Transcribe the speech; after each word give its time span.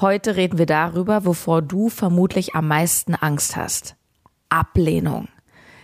Heute 0.00 0.36
reden 0.36 0.56
wir 0.56 0.64
darüber, 0.64 1.26
wovor 1.26 1.60
du 1.60 1.90
vermutlich 1.90 2.54
am 2.54 2.68
meisten 2.68 3.14
Angst 3.14 3.56
hast. 3.56 3.96
Ablehnung. 4.48 5.28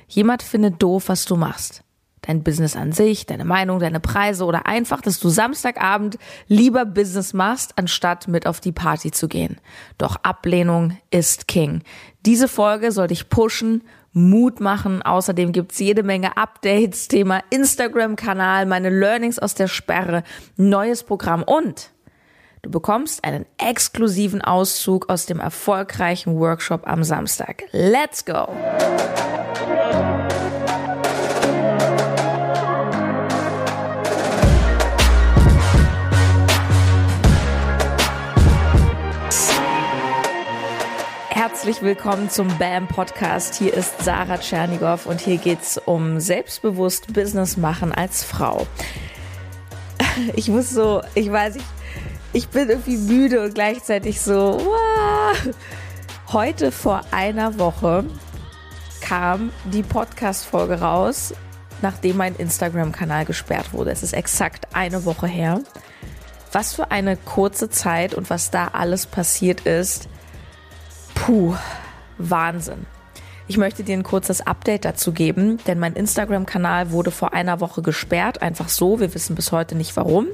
Jemand 0.08 0.42
findet 0.42 0.82
doof, 0.82 1.10
was 1.10 1.26
du 1.26 1.36
machst. 1.36 1.82
Dein 2.22 2.42
Business 2.42 2.76
an 2.76 2.92
sich, 2.92 3.26
deine 3.26 3.44
Meinung, 3.44 3.78
deine 3.78 4.00
Preise 4.00 4.46
oder 4.46 4.64
einfach, 4.64 5.02
dass 5.02 5.20
du 5.20 5.28
Samstagabend 5.28 6.16
lieber 6.48 6.86
Business 6.86 7.34
machst, 7.34 7.76
anstatt 7.76 8.26
mit 8.26 8.46
auf 8.46 8.60
die 8.60 8.72
Party 8.72 9.10
zu 9.10 9.28
gehen. 9.28 9.60
Doch 9.98 10.16
Ablehnung 10.22 10.96
ist 11.10 11.46
King. 11.46 11.82
Diese 12.24 12.48
Folge 12.48 12.92
soll 12.92 13.08
dich 13.08 13.28
pushen, 13.28 13.82
Mut 14.14 14.60
machen. 14.60 15.02
Außerdem 15.02 15.52
gibt's 15.52 15.78
jede 15.78 16.02
Menge 16.02 16.38
Updates, 16.38 17.08
Thema 17.08 17.42
Instagram-Kanal, 17.50 18.64
meine 18.64 18.88
Learnings 18.88 19.38
aus 19.38 19.54
der 19.54 19.68
Sperre, 19.68 20.22
neues 20.56 21.02
Programm 21.02 21.42
und 21.42 21.90
Du 22.66 22.72
bekommst 22.72 23.22
einen 23.22 23.46
exklusiven 23.58 24.42
Auszug 24.42 25.08
aus 25.08 25.24
dem 25.24 25.38
erfolgreichen 25.38 26.36
Workshop 26.40 26.88
am 26.88 27.04
Samstag. 27.04 27.62
Let's 27.70 28.24
go! 28.24 28.48
Herzlich 41.28 41.82
willkommen 41.82 42.28
zum 42.30 42.48
BAM 42.58 42.88
Podcast. 42.88 43.54
Hier 43.54 43.74
ist 43.74 44.02
Sarah 44.02 44.38
Tschernigow 44.38 45.06
und 45.06 45.20
hier 45.20 45.36
geht's 45.36 45.78
um 45.78 46.18
selbstbewusst 46.18 47.12
Business 47.12 47.56
machen 47.56 47.92
als 47.92 48.24
Frau. 48.24 48.66
Ich 50.34 50.48
muss 50.48 50.70
so, 50.70 51.02
ich 51.14 51.30
weiß, 51.30 51.56
ich 51.56 51.62
ich 52.36 52.48
bin 52.48 52.68
irgendwie 52.68 52.98
müde 52.98 53.42
und 53.42 53.54
gleichzeitig 53.54 54.20
so, 54.20 54.60
wow. 54.60 55.54
Heute 56.34 56.70
vor 56.70 57.00
einer 57.10 57.58
Woche 57.58 58.04
kam 59.00 59.52
die 59.64 59.82
Podcast-Folge 59.82 60.80
raus, 60.80 61.32
nachdem 61.80 62.18
mein 62.18 62.36
Instagram-Kanal 62.36 63.24
gesperrt 63.24 63.72
wurde. 63.72 63.90
Es 63.90 64.02
ist 64.02 64.12
exakt 64.12 64.74
eine 64.74 65.06
Woche 65.06 65.26
her. 65.26 65.62
Was 66.52 66.74
für 66.74 66.90
eine 66.90 67.16
kurze 67.16 67.70
Zeit 67.70 68.12
und 68.12 68.28
was 68.28 68.50
da 68.50 68.68
alles 68.68 69.06
passiert 69.06 69.62
ist. 69.62 70.06
Puh, 71.14 71.54
Wahnsinn. 72.18 72.84
Ich 73.48 73.56
möchte 73.56 73.82
dir 73.82 73.96
ein 73.96 74.02
kurzes 74.02 74.46
Update 74.46 74.84
dazu 74.84 75.12
geben, 75.12 75.58
denn 75.66 75.78
mein 75.78 75.94
Instagram-Kanal 75.94 76.90
wurde 76.90 77.12
vor 77.12 77.32
einer 77.32 77.60
Woche 77.60 77.80
gesperrt, 77.80 78.42
einfach 78.42 78.68
so. 78.68 79.00
Wir 79.00 79.14
wissen 79.14 79.36
bis 79.36 79.52
heute 79.52 79.74
nicht 79.74 79.96
warum. 79.96 80.26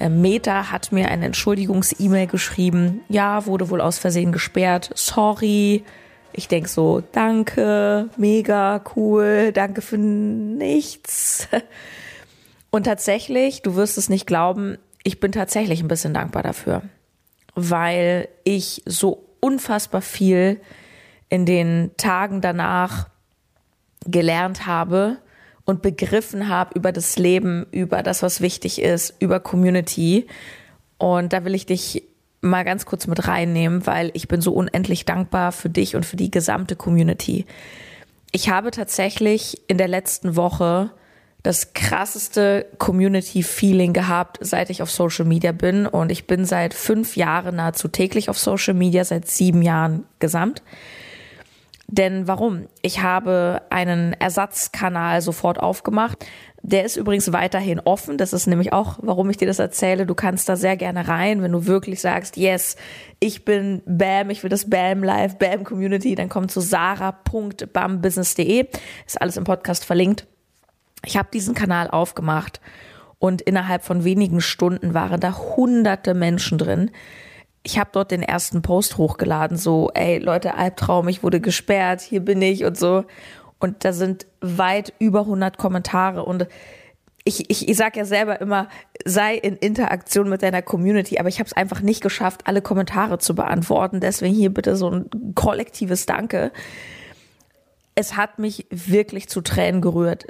Äh, 0.00 0.08
Meta 0.08 0.72
hat 0.72 0.90
mir 0.90 1.08
eine 1.08 1.26
Entschuldigungs-E-Mail 1.26 2.26
geschrieben. 2.26 3.02
Ja, 3.08 3.46
wurde 3.46 3.70
wohl 3.70 3.80
aus 3.80 3.98
Versehen 3.98 4.32
gesperrt. 4.32 4.90
Sorry. 4.94 5.84
Ich 6.32 6.48
denk 6.48 6.68
so, 6.68 7.02
danke, 7.12 8.08
mega 8.16 8.82
cool, 8.96 9.50
danke 9.52 9.82
für 9.82 9.98
nichts. 9.98 11.48
Und 12.70 12.84
tatsächlich, 12.84 13.62
du 13.62 13.74
wirst 13.74 13.98
es 13.98 14.08
nicht 14.08 14.26
glauben, 14.26 14.78
ich 15.02 15.18
bin 15.18 15.32
tatsächlich 15.32 15.82
ein 15.82 15.88
bisschen 15.88 16.14
dankbar 16.14 16.44
dafür, 16.44 16.82
weil 17.56 18.28
ich 18.44 18.82
so 18.86 19.26
unfassbar 19.40 20.02
viel 20.02 20.60
in 21.28 21.46
den 21.46 21.90
Tagen 21.96 22.40
danach 22.40 23.08
gelernt 24.06 24.66
habe 24.66 25.18
und 25.70 25.82
begriffen 25.82 26.48
habe 26.48 26.72
über 26.74 26.92
das 26.92 27.16
Leben, 27.18 27.66
über 27.70 28.02
das, 28.02 28.22
was 28.22 28.40
wichtig 28.40 28.82
ist, 28.82 29.14
über 29.20 29.40
Community. 29.40 30.26
Und 30.98 31.32
da 31.32 31.44
will 31.44 31.54
ich 31.54 31.64
dich 31.64 32.02
mal 32.42 32.64
ganz 32.64 32.86
kurz 32.86 33.06
mit 33.06 33.26
reinnehmen, 33.26 33.86
weil 33.86 34.10
ich 34.14 34.28
bin 34.28 34.40
so 34.40 34.52
unendlich 34.52 35.04
dankbar 35.04 35.52
für 35.52 35.70
dich 35.70 35.96
und 35.96 36.04
für 36.04 36.16
die 36.16 36.30
gesamte 36.30 36.76
Community. 36.76 37.46
Ich 38.32 38.48
habe 38.50 38.70
tatsächlich 38.70 39.60
in 39.68 39.78
der 39.78 39.88
letzten 39.88 40.36
Woche 40.36 40.90
das 41.42 41.72
krasseste 41.72 42.66
Community-Feeling 42.78 43.92
gehabt, 43.92 44.38
seit 44.40 44.70
ich 44.70 44.82
auf 44.82 44.90
Social 44.90 45.24
Media 45.24 45.52
bin. 45.52 45.86
Und 45.86 46.12
ich 46.12 46.26
bin 46.26 46.44
seit 46.44 46.74
fünf 46.74 47.16
Jahren 47.16 47.56
nahezu 47.56 47.88
täglich 47.88 48.28
auf 48.28 48.38
Social 48.38 48.74
Media, 48.74 49.04
seit 49.04 49.26
sieben 49.26 49.62
Jahren 49.62 50.04
gesamt. 50.18 50.62
Denn 51.92 52.28
warum? 52.28 52.68
Ich 52.82 53.02
habe 53.02 53.62
einen 53.68 54.12
Ersatzkanal 54.12 55.22
sofort 55.22 55.58
aufgemacht. 55.58 56.24
Der 56.62 56.84
ist 56.84 56.96
übrigens 56.96 57.32
weiterhin 57.32 57.80
offen. 57.80 58.16
Das 58.16 58.32
ist 58.32 58.46
nämlich 58.46 58.72
auch, 58.72 59.00
warum 59.02 59.28
ich 59.28 59.38
dir 59.38 59.48
das 59.48 59.58
erzähle. 59.58 60.06
Du 60.06 60.14
kannst 60.14 60.48
da 60.48 60.54
sehr 60.54 60.76
gerne 60.76 61.08
rein, 61.08 61.42
wenn 61.42 61.50
du 61.50 61.66
wirklich 61.66 62.00
sagst, 62.00 62.36
yes, 62.36 62.76
ich 63.18 63.44
bin 63.44 63.82
BAM, 63.86 64.30
ich 64.30 64.44
will 64.44 64.50
das 64.50 64.70
BAM 64.70 65.02
Live, 65.02 65.36
BAM 65.38 65.64
Community, 65.64 66.14
dann 66.14 66.28
komm 66.28 66.48
zu 66.48 66.60
sarah.bambusiness.de. 66.60 68.68
Ist 69.04 69.20
alles 69.20 69.36
im 69.36 69.42
Podcast 69.42 69.84
verlinkt. 69.84 70.28
Ich 71.04 71.16
habe 71.16 71.30
diesen 71.32 71.56
Kanal 71.56 71.90
aufgemacht 71.90 72.60
und 73.18 73.42
innerhalb 73.42 73.82
von 73.82 74.04
wenigen 74.04 74.40
Stunden 74.40 74.94
waren 74.94 75.18
da 75.18 75.36
hunderte 75.36 76.14
Menschen 76.14 76.56
drin 76.56 76.92
ich 77.62 77.78
habe 77.78 77.90
dort 77.92 78.10
den 78.10 78.22
ersten 78.22 78.62
Post 78.62 78.96
hochgeladen, 78.96 79.56
so, 79.56 79.90
ey 79.94 80.18
Leute, 80.18 80.54
Albtraum, 80.54 81.08
ich 81.08 81.22
wurde 81.22 81.40
gesperrt, 81.40 82.00
hier 82.00 82.20
bin 82.20 82.40
ich 82.40 82.64
und 82.64 82.78
so. 82.78 83.04
Und 83.58 83.84
da 83.84 83.92
sind 83.92 84.26
weit 84.40 84.94
über 84.98 85.20
100 85.20 85.58
Kommentare 85.58 86.24
und 86.24 86.46
ich, 87.24 87.50
ich, 87.50 87.68
ich 87.68 87.76
sage 87.76 87.98
ja 87.98 88.04
selber 88.06 88.40
immer, 88.40 88.68
sei 89.04 89.34
in 89.36 89.56
Interaktion 89.56 90.30
mit 90.30 90.42
deiner 90.42 90.62
Community, 90.62 91.18
aber 91.18 91.28
ich 91.28 91.38
habe 91.38 91.46
es 91.46 91.52
einfach 91.52 91.82
nicht 91.82 92.02
geschafft, 92.02 92.46
alle 92.46 92.62
Kommentare 92.62 93.18
zu 93.18 93.34
beantworten. 93.34 94.00
Deswegen 94.00 94.34
hier 94.34 94.52
bitte 94.52 94.74
so 94.76 94.90
ein 94.90 95.10
kollektives 95.34 96.06
Danke. 96.06 96.50
Es 97.94 98.16
hat 98.16 98.38
mich 98.38 98.66
wirklich 98.70 99.28
zu 99.28 99.42
Tränen 99.42 99.82
gerührt. 99.82 100.26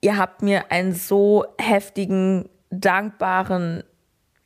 Ihr 0.00 0.16
habt 0.16 0.42
mir 0.42 0.70
einen 0.70 0.94
so 0.94 1.44
heftigen, 1.58 2.48
dankbaren 2.70 3.82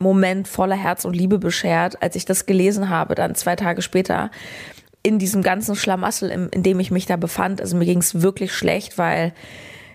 Moment 0.03 0.49
voller 0.49 0.77
Herz 0.77 1.05
und 1.05 1.15
Liebe 1.15 1.39
beschert, 1.39 2.03
als 2.03 2.17
ich 2.17 2.25
das 2.25 2.47
gelesen 2.47 2.89
habe, 2.89 3.15
dann 3.15 3.35
zwei 3.35 3.57
Tage 3.57 3.83
später 3.83 4.31
in 5.03 5.19
diesem 5.19 5.43
ganzen 5.43 5.75
Schlamassel, 5.75 6.31
in, 6.31 6.49
in 6.51 6.63
dem 6.63 6.79
ich 6.81 6.91
mich 6.91 7.07
da 7.07 7.17
befand. 7.17 7.61
Also 7.61 7.77
mir 7.77 7.87
ging 7.87 7.99
es 7.99 8.23
wirklich 8.23 8.53
schlecht, 8.53 8.99
weil 8.99 9.33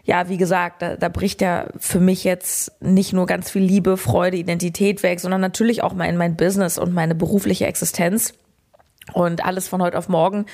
ja, 0.04 0.30
wie 0.30 0.38
gesagt, 0.38 0.82
da, 0.82 0.96
da 0.96 1.10
bricht 1.10 1.42
ja 1.42 1.68
für 1.78 2.00
mich 2.00 2.24
jetzt 2.24 2.82
nicht 2.82 3.12
nur 3.12 3.26
ganz 3.26 3.52
viel 3.52 3.62
Liebe, 3.62 3.98
Freude, 3.98 4.38
Identität 4.38 5.04
weg, 5.04 5.20
sondern 5.20 5.42
natürlich 5.42 5.84
auch 5.84 5.94
mein, 5.94 6.16
mein 6.16 6.38
Business 6.38 6.78
und 6.78 6.94
meine 6.94 7.14
berufliche 7.14 7.68
Existenz. 7.68 8.34
Und 9.14 9.46
alles 9.46 9.68
von 9.68 9.82
heute 9.82 9.98
auf 9.98 10.08
morgen, 10.08 10.46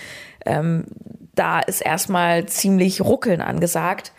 ähm, 0.46 0.86
da 1.36 1.60
ist 1.60 1.82
erstmal 1.82 2.48
ziemlich 2.48 3.02
Ruckeln 3.02 3.42
angesagt. 3.42 4.12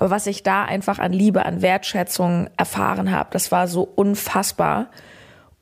Aber 0.00 0.08
was 0.08 0.26
ich 0.26 0.42
da 0.42 0.64
einfach 0.64 0.98
an 0.98 1.12
Liebe, 1.12 1.44
an 1.44 1.60
Wertschätzung 1.60 2.48
erfahren 2.56 3.10
habe, 3.10 3.28
das 3.32 3.52
war 3.52 3.68
so 3.68 3.82
unfassbar. 3.82 4.86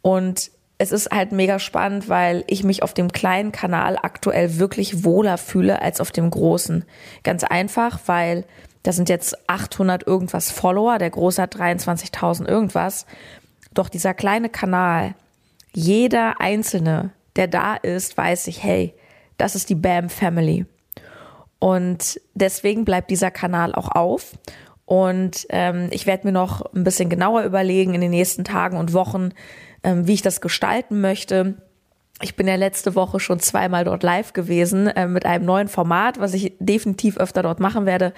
Und 0.01 0.53
es 0.79 0.93
ist 0.93 1.11
halt 1.11 1.33
mega 1.33 1.59
spannend, 1.59 2.09
weil 2.09 2.45
ich 2.47 2.63
mich 2.63 2.85
auf 2.85 2.95
dem 2.95 3.11
kleinen 3.11 3.51
Kanal 3.51 3.99
aktuell 4.01 4.61
wirklich 4.61 5.03
wohler 5.03 5.39
fühle 5.39 5.83
als 5.83 6.01
auf 6.01 6.13
dem 6.13 6.31
großen. 6.31 6.85
Ganz 7.25 7.43
einfach, 7.43 7.99
weil 8.07 8.45
da 8.85 8.93
sind 8.93 9.09
jetzt 9.09 9.37
800 9.49 10.07
irgendwas 10.07 10.53
Follower, 10.53 10.99
der 10.99 11.11
große 11.11 11.43
hat 11.43 11.57
23.000 11.57 12.47
irgendwas. 12.47 13.07
Doch 13.75 13.89
dieser 13.89 14.15
kleine 14.15 14.51
Kanal, 14.51 15.17
jeder 15.75 16.41
Einzelne, 16.41 17.11
der 17.35 17.49
da 17.49 17.75
ist, 17.75 18.17
weiß 18.17 18.47
ich, 18.47 18.63
hey, 18.63 18.95
das 19.37 19.57
ist 19.57 19.69
die 19.69 19.75
BAM 19.75 20.09
Family. 20.09 20.65
Und 21.59 22.21
deswegen 22.35 22.85
bleibt 22.85 23.11
dieser 23.11 23.31
Kanal 23.31 23.75
auch 23.75 23.89
auf. 23.89 24.33
Und 24.85 25.47
ähm, 25.51 25.89
ich 25.91 26.07
werde 26.07 26.27
mir 26.27 26.33
noch 26.33 26.63
ein 26.75 26.85
bisschen 26.85 27.11
genauer 27.11 27.43
überlegen 27.43 27.95
in 27.95 28.01
den 28.01 28.11
nächsten 28.11 28.45
Tagen 28.45 28.79
und 28.79 28.95
Wochen, 28.95 29.31
ähm, 29.83 30.07
wie 30.07 30.15
ich 30.15 30.23
das 30.23 30.41
gestalten 30.41 31.01
möchte. 31.01 31.57
Ich 32.21 32.35
bin 32.35 32.49
ja 32.49 32.57
letzte 32.57 32.95
Woche 32.95 33.21
schon 33.21 33.39
zweimal 33.39 33.85
dort 33.85 34.03
live 34.03 34.33
gewesen 34.33 34.89
äh, 34.89 35.07
mit 35.07 35.25
einem 35.25 35.45
neuen 35.45 35.69
Format, 35.69 36.19
was 36.19 36.35
ich 36.35 36.55
definitiv 36.59 37.17
öfter 37.17 37.43
dort 37.43 37.61
machen 37.61 37.87
werde, 37.87 38.13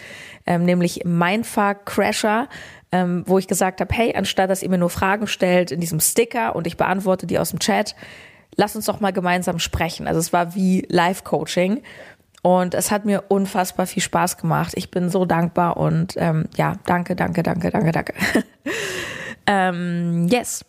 ähm, 0.46 0.64
nämlich 0.64 1.02
Mindfuck 1.04 1.84
Crasher, 1.84 2.48
ähm, 2.92 3.24
wo 3.26 3.36
ich 3.36 3.46
gesagt 3.46 3.80
habe, 3.80 3.94
hey, 3.94 4.14
anstatt 4.14 4.48
dass 4.48 4.62
ihr 4.62 4.70
mir 4.70 4.78
nur 4.78 4.90
Fragen 4.90 5.26
stellt 5.26 5.70
in 5.70 5.80
diesem 5.80 6.00
Sticker 6.00 6.56
und 6.56 6.66
ich 6.66 6.76
beantworte 6.76 7.26
die 7.26 7.38
aus 7.38 7.50
dem 7.50 7.58
Chat, 7.58 7.94
lasst 8.56 8.76
uns 8.76 8.86
doch 8.86 9.00
mal 9.00 9.12
gemeinsam 9.12 9.58
sprechen. 9.58 10.06
Also 10.06 10.20
es 10.20 10.32
war 10.32 10.54
wie 10.54 10.86
Live-Coaching. 10.88 11.82
Und 12.42 12.74
es 12.74 12.90
hat 12.90 13.04
mir 13.04 13.24
unfassbar 13.28 13.86
viel 13.86 14.02
Spaß 14.02 14.38
gemacht. 14.38 14.72
Ich 14.74 14.90
bin 14.90 15.10
so 15.10 15.24
dankbar 15.26 15.76
und 15.76 16.14
ähm, 16.16 16.46
ja, 16.56 16.74
danke, 16.86 17.14
danke, 17.14 17.42
danke, 17.42 17.70
danke, 17.70 17.92
danke. 17.92 18.14
ähm, 19.46 20.26
yes. 20.28 20.64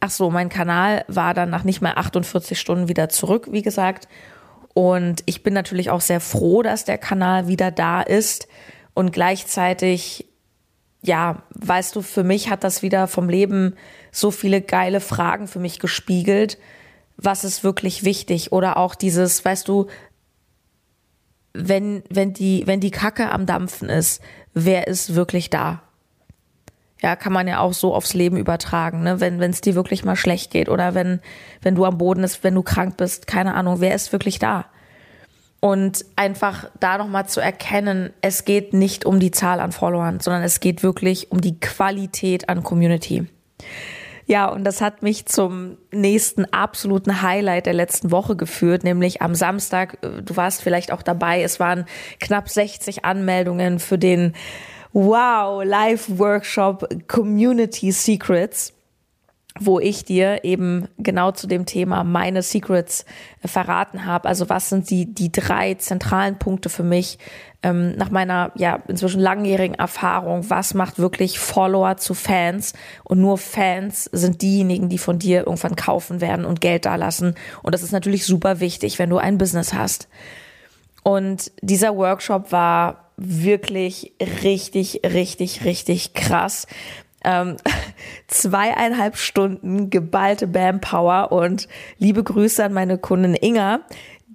Ach 0.00 0.10
so, 0.10 0.30
mein 0.30 0.50
Kanal 0.50 1.04
war 1.08 1.32
dann 1.32 1.48
nach 1.48 1.64
nicht 1.64 1.80
mal 1.80 1.94
48 1.94 2.60
Stunden 2.60 2.88
wieder 2.88 3.08
zurück, 3.08 3.48
wie 3.52 3.62
gesagt. 3.62 4.06
Und 4.74 5.22
ich 5.24 5.42
bin 5.42 5.54
natürlich 5.54 5.88
auch 5.88 6.02
sehr 6.02 6.20
froh, 6.20 6.62
dass 6.62 6.84
der 6.84 6.98
Kanal 6.98 7.48
wieder 7.48 7.70
da 7.70 8.02
ist. 8.02 8.46
Und 8.92 9.12
gleichzeitig 9.12 10.26
ja, 11.04 11.42
weißt 11.50 11.96
du, 11.96 12.02
für 12.02 12.24
mich 12.24 12.48
hat 12.48 12.64
das 12.64 12.80
wieder 12.80 13.06
vom 13.08 13.28
Leben 13.28 13.76
so 14.10 14.30
viele 14.30 14.62
geile 14.62 15.00
Fragen 15.00 15.46
für 15.46 15.58
mich 15.58 15.78
gespiegelt. 15.78 16.58
Was 17.18 17.44
ist 17.44 17.62
wirklich 17.62 18.04
wichtig? 18.04 18.52
Oder 18.52 18.78
auch 18.78 18.94
dieses, 18.94 19.44
weißt 19.44 19.68
du, 19.68 19.88
wenn, 21.54 22.02
wenn 22.10 22.32
die, 22.32 22.66
wenn 22.66 22.80
die 22.80 22.90
Kacke 22.90 23.30
am 23.30 23.46
Dampfen 23.46 23.88
ist, 23.88 24.20
wer 24.52 24.88
ist 24.88 25.14
wirklich 25.14 25.50
da? 25.50 25.82
Ja, 27.00 27.16
kann 27.16 27.32
man 27.32 27.46
ja 27.46 27.60
auch 27.60 27.72
so 27.72 27.94
aufs 27.94 28.14
Leben 28.14 28.36
übertragen, 28.36 29.02
ne? 29.02 29.20
Wenn 29.20 29.40
es 29.40 29.60
dir 29.60 29.74
wirklich 29.74 30.04
mal 30.04 30.16
schlecht 30.16 30.50
geht 30.50 30.68
oder 30.68 30.94
wenn, 30.94 31.20
wenn 31.62 31.74
du 31.74 31.84
am 31.84 31.98
Boden 31.98 32.22
bist, 32.22 32.42
wenn 32.42 32.54
du 32.54 32.62
krank 32.62 32.96
bist, 32.96 33.26
keine 33.26 33.54
Ahnung, 33.54 33.80
wer 33.80 33.94
ist 33.94 34.12
wirklich 34.12 34.38
da? 34.38 34.66
Und 35.60 36.04
einfach 36.16 36.70
da 36.80 36.98
nochmal 36.98 37.26
zu 37.26 37.40
erkennen, 37.40 38.12
es 38.20 38.44
geht 38.44 38.74
nicht 38.74 39.06
um 39.06 39.20
die 39.20 39.30
Zahl 39.30 39.60
an 39.60 39.72
Followern, 39.72 40.20
sondern 40.20 40.42
es 40.42 40.60
geht 40.60 40.82
wirklich 40.82 41.30
um 41.30 41.40
die 41.40 41.58
Qualität 41.58 42.48
an 42.48 42.62
Community. 42.62 43.26
Ja, 44.26 44.46
und 44.46 44.64
das 44.64 44.80
hat 44.80 45.02
mich 45.02 45.26
zum 45.26 45.76
nächsten 45.92 46.46
absoluten 46.46 47.22
Highlight 47.22 47.66
der 47.66 47.74
letzten 47.74 48.10
Woche 48.10 48.36
geführt, 48.36 48.82
nämlich 48.82 49.20
am 49.20 49.34
Samstag, 49.34 49.98
äh, 50.02 50.22
du 50.22 50.36
warst 50.36 50.62
vielleicht 50.62 50.92
auch 50.92 51.02
dabei, 51.02 51.42
es 51.42 51.60
waren 51.60 51.84
knapp 52.20 52.48
60 52.48 53.04
Anmeldungen 53.04 53.78
für 53.78 53.98
den 53.98 54.34
Wow 54.92 55.64
Live 55.64 56.18
Workshop 56.18 56.88
Community 57.08 57.90
Secrets 57.90 58.72
wo 59.60 59.78
ich 59.78 60.04
dir 60.04 60.42
eben 60.42 60.88
genau 60.98 61.30
zu 61.30 61.46
dem 61.46 61.64
Thema 61.64 62.02
meine 62.02 62.42
Secrets 62.42 63.04
äh, 63.42 63.48
verraten 63.48 64.04
habe. 64.04 64.28
Also 64.28 64.48
was 64.48 64.68
sind 64.68 64.90
die, 64.90 65.14
die 65.14 65.30
drei 65.30 65.74
zentralen 65.74 66.38
Punkte 66.38 66.68
für 66.68 66.82
mich 66.82 67.18
ähm, 67.62 67.94
nach 67.96 68.10
meiner 68.10 68.50
ja 68.56 68.82
inzwischen 68.88 69.20
langjährigen 69.20 69.76
Erfahrung? 69.76 70.50
Was 70.50 70.74
macht 70.74 70.98
wirklich 70.98 71.38
Follower 71.38 71.96
zu 71.96 72.14
Fans? 72.14 72.72
Und 73.04 73.20
nur 73.20 73.38
Fans 73.38 74.04
sind 74.12 74.42
diejenigen, 74.42 74.88
die 74.88 74.98
von 74.98 75.20
dir 75.20 75.46
irgendwann 75.46 75.76
kaufen 75.76 76.20
werden 76.20 76.44
und 76.44 76.60
Geld 76.60 76.84
dalassen. 76.84 77.36
Und 77.62 77.74
das 77.74 77.84
ist 77.84 77.92
natürlich 77.92 78.26
super 78.26 78.58
wichtig, 78.58 78.98
wenn 78.98 79.10
du 79.10 79.18
ein 79.18 79.38
Business 79.38 79.72
hast. 79.72 80.08
Und 81.04 81.52
dieser 81.60 81.96
Workshop 81.96 82.50
war 82.50 83.12
wirklich 83.16 84.14
richtig, 84.42 85.02
richtig, 85.04 85.64
richtig 85.64 86.14
krass 86.14 86.66
ähm, 87.24 87.56
zweieinhalb 88.28 89.16
Stunden 89.16 89.90
geballte 89.90 90.46
Bam-Power 90.46 91.32
und 91.32 91.68
liebe 91.98 92.22
Grüße 92.22 92.64
an 92.64 92.72
meine 92.72 92.98
Kundin 92.98 93.34
Inga, 93.34 93.80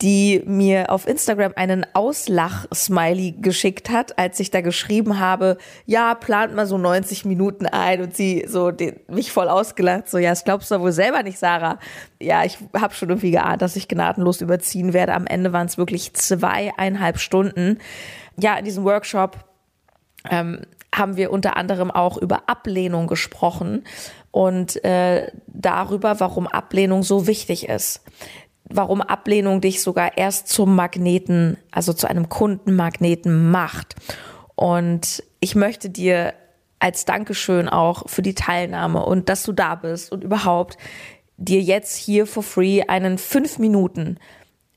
die 0.01 0.41
mir 0.45 0.91
auf 0.91 1.07
Instagram 1.07 1.53
einen 1.55 1.85
Auslach-Smiley 1.93 3.35
geschickt 3.41 3.89
hat, 3.89 4.17
als 4.17 4.39
ich 4.39 4.49
da 4.49 4.61
geschrieben 4.61 5.19
habe, 5.19 5.57
ja, 5.85 6.15
plant 6.15 6.55
mal 6.55 6.65
so 6.65 6.77
90 6.77 7.25
Minuten 7.25 7.65
ein 7.65 8.01
und 8.01 8.15
sie 8.15 8.45
so 8.47 8.71
den, 8.71 8.99
mich 9.07 9.31
voll 9.31 9.49
ausgelacht, 9.49 10.09
so, 10.09 10.17
ja, 10.17 10.29
das 10.29 10.45
glaubst 10.45 10.71
du 10.71 10.79
wohl 10.79 10.93
selber 10.93 11.21
nicht, 11.23 11.37
Sarah. 11.37 11.79
Ja, 12.21 12.45
ich 12.45 12.57
habe 12.73 12.93
schon 12.93 13.09
irgendwie 13.09 13.31
geahnt, 13.31 13.61
dass 13.61 13.75
ich 13.75 13.89
gnadenlos 13.89 14.39
überziehen 14.39 14.93
werde. 14.93 15.13
Am 15.13 15.27
Ende 15.27 15.51
waren 15.51 15.67
es 15.67 15.77
wirklich 15.77 16.13
zweieinhalb 16.13 17.19
Stunden. 17.19 17.79
Ja, 18.39 18.57
in 18.57 18.63
diesem 18.63 18.85
Workshop 18.85 19.37
ähm, 20.29 20.61
haben 20.93 21.17
wir 21.17 21.31
unter 21.31 21.57
anderem 21.57 21.91
auch 21.91 22.17
über 22.17 22.43
Ablehnung 22.47 23.07
gesprochen 23.07 23.83
und 24.31 24.83
äh, 24.83 25.31
darüber, 25.47 26.19
warum 26.19 26.47
Ablehnung 26.47 27.03
so 27.03 27.27
wichtig 27.27 27.67
ist. 27.69 28.01
Warum 28.65 29.01
Ablehnung 29.01 29.61
dich 29.61 29.81
sogar 29.81 30.17
erst 30.17 30.47
zum 30.47 30.75
Magneten, 30.75 31.57
also 31.71 31.93
zu 31.93 32.07
einem 32.07 32.29
Kundenmagneten 32.29 33.49
macht. 33.49 33.95
Und 34.55 35.23
ich 35.39 35.55
möchte 35.55 35.89
dir 35.89 36.33
als 36.79 37.05
Dankeschön 37.05 37.67
auch 37.67 38.07
für 38.07 38.21
die 38.21 38.35
Teilnahme 38.35 39.03
und 39.03 39.29
dass 39.29 39.43
du 39.43 39.51
da 39.51 39.75
bist 39.75 40.11
und 40.11 40.23
überhaupt 40.23 40.77
dir 41.37 41.61
jetzt 41.61 41.95
hier 41.95 42.27
for 42.27 42.43
free 42.43 42.83
einen 42.83 43.17
fünf 43.17 43.59
Minuten 43.59 44.17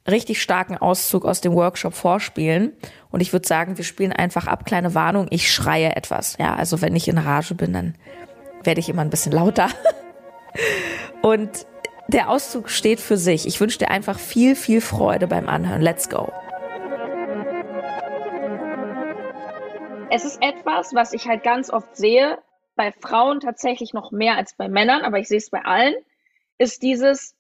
richtig 0.09 0.43
starken 0.43 0.77
Auszug 0.77 1.25
aus 1.25 1.41
dem 1.41 1.55
Workshop 1.55 1.95
vorspielen. 1.95 2.73
Und 3.11 3.21
ich 3.21 3.33
würde 3.33 3.47
sagen, 3.47 3.77
wir 3.77 3.85
spielen 3.85 4.13
einfach 4.13 4.47
ab. 4.47 4.65
Kleine 4.65 4.95
Warnung, 4.95 5.27
ich 5.31 5.53
schreie 5.53 5.95
etwas. 5.97 6.37
Ja, 6.39 6.55
also 6.55 6.81
wenn 6.81 6.97
ich 6.97 7.09
in 7.09 7.19
Rage 7.19 7.55
bin, 7.55 7.73
dann 7.73 7.95
werde 8.65 8.81
ich 8.81 8.89
immer 8.89 9.03
ein 9.03 9.11
bisschen 9.11 9.33
lauter. 9.33 9.69
Und 11.23 11.67
der 12.09 12.29
Auszug 12.29 12.69
steht 12.69 13.01
für 13.01 13.17
sich. 13.17 13.47
Ich 13.47 13.61
wünsche 13.61 13.79
dir 13.79 13.91
einfach 13.91 14.19
viel, 14.19 14.57
viel 14.57 14.81
Freude 14.81 15.27
beim 15.29 15.49
Anhören. 15.49 15.81
Let's 15.81 16.09
go. 16.09 16.33
Es 20.11 20.25
ist 20.25 20.43
etwas, 20.43 20.95
was 20.95 21.15
ich 21.15 21.27
halt 21.27 21.43
ganz 21.43 21.71
oft 21.71 21.97
sehe, 21.97 22.39
bei 22.77 22.93
Frauen 22.93 23.41
tatsächlich 23.41 23.95
noch 23.95 24.13
mehr 24.13 24.37
als 24.37 24.55
bei 24.55 24.69
Männern, 24.69 25.03
aber 25.03 25.19
ich 25.19 25.29
sehe 25.29 25.39
es 25.39 25.49
bei 25.49 25.65
allen, 25.65 25.95
ist 26.59 26.83
dieses, 26.83 27.35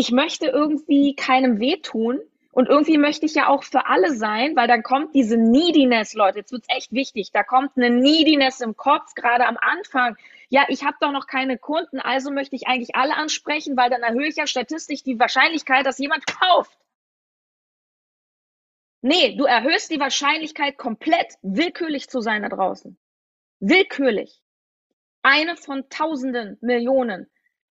ich 0.00 0.12
möchte 0.12 0.46
irgendwie 0.46 1.14
keinem 1.14 1.60
wehtun 1.60 2.20
und 2.52 2.70
irgendwie 2.70 2.96
möchte 2.96 3.26
ich 3.26 3.34
ja 3.34 3.48
auch 3.48 3.64
für 3.64 3.84
alle 3.84 4.14
sein, 4.14 4.56
weil 4.56 4.66
dann 4.66 4.82
kommt 4.82 5.14
diese 5.14 5.36
Neediness, 5.36 6.14
Leute, 6.14 6.38
jetzt 6.38 6.52
wird's 6.52 6.68
echt 6.70 6.90
wichtig, 6.92 7.32
da 7.32 7.42
kommt 7.42 7.76
eine 7.76 7.90
Neediness 7.90 8.62
im 8.62 8.78
Kopf, 8.78 9.14
gerade 9.14 9.46
am 9.46 9.58
Anfang. 9.58 10.16
Ja, 10.48 10.64
ich 10.68 10.84
habe 10.84 10.96
doch 11.00 11.12
noch 11.12 11.26
keine 11.26 11.58
Kunden, 11.58 12.00
also 12.00 12.30
möchte 12.30 12.56
ich 12.56 12.66
eigentlich 12.66 12.94
alle 12.94 13.14
ansprechen, 13.14 13.76
weil 13.76 13.90
dann 13.90 14.00
erhöhe 14.00 14.26
ich 14.26 14.36
ja 14.36 14.46
statistisch 14.46 15.02
die 15.02 15.20
Wahrscheinlichkeit, 15.20 15.84
dass 15.84 15.98
jemand 15.98 16.24
kauft. 16.26 16.78
Nee, 19.02 19.36
du 19.36 19.44
erhöhst 19.44 19.90
die 19.90 20.00
Wahrscheinlichkeit 20.00 20.78
komplett 20.78 21.34
willkürlich 21.42 22.08
zu 22.08 22.22
sein 22.22 22.40
da 22.40 22.48
draußen. 22.48 22.96
Willkürlich. 23.58 24.40
Eine 25.20 25.56
von 25.56 25.90
Tausenden, 25.90 26.56
Millionen. 26.62 27.30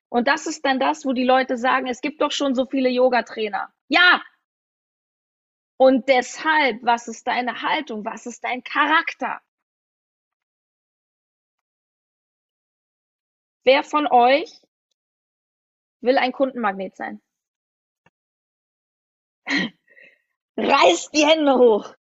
Und 0.10 0.28
das 0.28 0.48
ist 0.48 0.66
dann 0.66 0.80
das, 0.80 1.06
wo 1.06 1.14
die 1.14 1.24
Leute 1.24 1.58
sagen, 1.58 1.88
es 1.88 2.02
gibt 2.02 2.22
doch 2.22 2.32
schon 2.32 2.56
so 2.56 2.66
viele 2.66 2.90
Yoga-Trainer. 2.90 3.72
Ja. 3.88 4.24
Und 5.78 6.10
deshalb, 6.10 6.84
was 6.84 7.08
ist 7.08 7.28
deine 7.28 7.62
Haltung? 7.62 8.04
Was 8.04 8.26
ist 8.26 8.44
dein 8.44 8.64
Charakter? 8.64 9.40
Wer 13.64 13.84
von 13.84 14.08
euch 14.08 14.52
will 16.02 16.18
ein 16.18 16.32
Kundenmagnet 16.32 16.96
sein? 16.96 17.22
Reißt 20.58 21.14
die 21.14 21.26
Hände 21.26 21.56
hoch. 21.56 21.94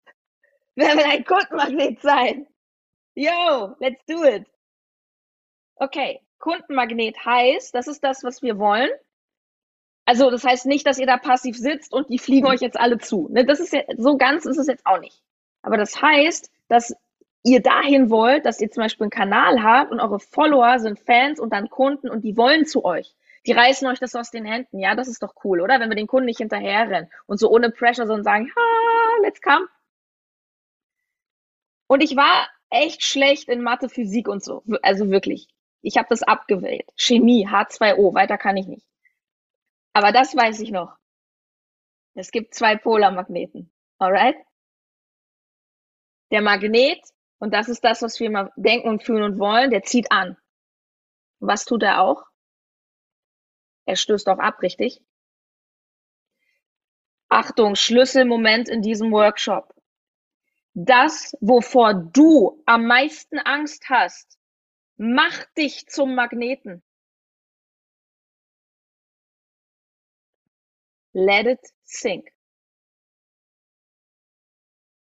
Wer 0.75 0.97
will 0.97 1.03
ein 1.03 1.23
Kundenmagnet 1.23 2.01
sein? 2.01 2.47
Yo, 3.13 3.75
let's 3.79 4.03
do 4.05 4.23
it. 4.23 4.47
Okay, 5.75 6.21
Kundenmagnet 6.39 7.25
heißt, 7.25 7.75
das 7.75 7.87
ist 7.87 8.03
das, 8.03 8.23
was 8.23 8.41
wir 8.41 8.57
wollen. 8.57 8.89
Also 10.05 10.31
das 10.31 10.43
heißt 10.43 10.65
nicht, 10.65 10.87
dass 10.87 10.97
ihr 10.97 11.05
da 11.05 11.17
passiv 11.17 11.55
sitzt 11.55 11.93
und 11.93 12.09
die 12.09 12.17
fliegen 12.17 12.47
euch 12.47 12.61
jetzt 12.61 12.79
alle 12.79 12.97
zu. 12.97 13.27
Ne? 13.29 13.45
Das 13.45 13.59
ist 13.59 13.73
ja, 13.73 13.83
so 13.95 14.17
ganz 14.17 14.45
ist 14.45 14.57
es 14.57 14.67
jetzt 14.67 14.85
auch 14.85 14.99
nicht. 14.99 15.21
Aber 15.61 15.77
das 15.77 16.01
heißt, 16.01 16.51
dass 16.67 16.95
ihr 17.43 17.61
dahin 17.61 18.09
wollt, 18.09 18.45
dass 18.45 18.59
ihr 18.59 18.71
zum 18.71 18.83
Beispiel 18.83 19.05
einen 19.05 19.11
Kanal 19.11 19.61
habt 19.61 19.91
und 19.91 19.99
eure 19.99 20.19
Follower 20.19 20.79
sind 20.79 20.99
Fans 20.99 21.39
und 21.39 21.53
dann 21.53 21.69
Kunden 21.69 22.09
und 22.09 22.23
die 22.23 22.37
wollen 22.37 22.65
zu 22.65 22.85
euch. 22.85 23.15
Die 23.45 23.51
reißen 23.51 23.87
euch 23.87 23.99
das 23.99 24.15
aus 24.15 24.31
den 24.31 24.45
Händen. 24.45 24.79
Ja, 24.79 24.95
das 24.95 25.07
ist 25.07 25.23
doch 25.23 25.33
cool, 25.43 25.61
oder? 25.61 25.79
Wenn 25.79 25.89
wir 25.89 25.95
den 25.95 26.07
Kunden 26.07 26.25
nicht 26.25 26.39
hinterherrennen 26.39 27.09
und 27.25 27.39
so 27.39 27.49
ohne 27.49 27.69
Pressure 27.69 28.07
so 28.07 28.13
und 28.13 28.23
sagen, 28.23 28.51
ha, 28.55 29.21
let's 29.21 29.41
come. 29.41 29.67
Und 31.87 32.01
ich 32.03 32.15
war 32.15 32.49
echt 32.69 33.03
schlecht 33.03 33.49
in 33.49 33.61
Mathe, 33.61 33.89
Physik 33.89 34.27
und 34.27 34.43
so. 34.43 34.63
Also 34.81 35.09
wirklich. 35.09 35.47
Ich 35.81 35.97
habe 35.97 36.07
das 36.09 36.23
abgewählt. 36.23 36.89
Chemie, 36.95 37.47
H2O, 37.47 38.13
weiter 38.13 38.37
kann 38.37 38.57
ich 38.57 38.67
nicht. 38.67 38.85
Aber 39.93 40.11
das 40.11 40.35
weiß 40.35 40.59
ich 40.59 40.71
noch. 40.71 40.95
Es 42.15 42.31
gibt 42.31 42.53
zwei 42.53 42.75
Polarmagneten. 42.75 43.71
Alright? 43.97 44.35
Der 46.31 46.41
Magnet, 46.41 47.01
und 47.39 47.53
das 47.53 47.69
ist 47.69 47.83
das, 47.83 48.01
was 48.01 48.19
wir 48.19 48.27
immer 48.27 48.51
denken 48.55 48.89
und 48.89 49.03
fühlen 49.03 49.23
und 49.23 49.39
wollen, 49.39 49.71
der 49.71 49.83
zieht 49.83 50.11
an. 50.11 50.37
Was 51.39 51.65
tut 51.65 51.83
er 51.83 52.01
auch? 52.01 52.25
Er 53.85 53.95
stößt 53.95 54.27
auch 54.29 54.39
ab, 54.39 54.61
richtig? 54.61 55.01
Achtung, 57.29 57.75
Schlüsselmoment 57.75 58.69
in 58.69 58.81
diesem 58.81 59.11
Workshop. 59.11 59.73
Das, 60.73 61.35
wovor 61.41 61.93
du 61.93 62.61
am 62.65 62.85
meisten 62.85 63.39
Angst 63.39 63.89
hast, 63.89 64.38
Mach 65.01 65.45
dich 65.57 65.87
zum 65.87 66.13
Magneten. 66.13 66.83
Let 71.13 71.47
it 71.47 71.61
sink. 71.85 72.33